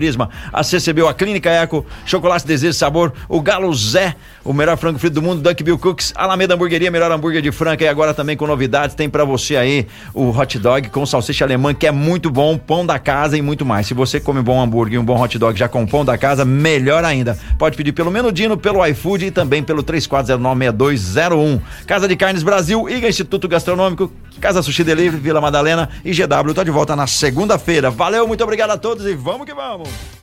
[0.54, 4.16] A CCBU, a Clínica Eco, Chocolate Desejo Sabor, o Galo Zé,
[4.48, 7.84] o melhor frango frito do mundo, Duck Bill Cooks, Alameda Hamburgueria, melhor hambúrguer de Franca
[7.84, 8.96] e agora também com novidades.
[8.96, 12.86] Tem pra você aí o hot dog com salsicha alemã, que é muito bom, pão
[12.86, 13.88] da casa e muito mais.
[13.88, 16.18] Se você come um bom hambúrguer e um bom hot dog já com pão da
[16.18, 17.38] casa, melhor ainda.
[17.60, 21.60] Pode pedir pelo Menudino, pelo iFood e também pelo 34096201.
[21.86, 26.54] Casa de Carnes Brasil, IGA Instituto Gastronômico, Casa Sushi Delivery, Vila Madalena e GW.
[26.54, 27.92] Tá de volta na segunda-feira.
[27.92, 29.90] Valeu, muito obrigado a todos e vamos que vamos.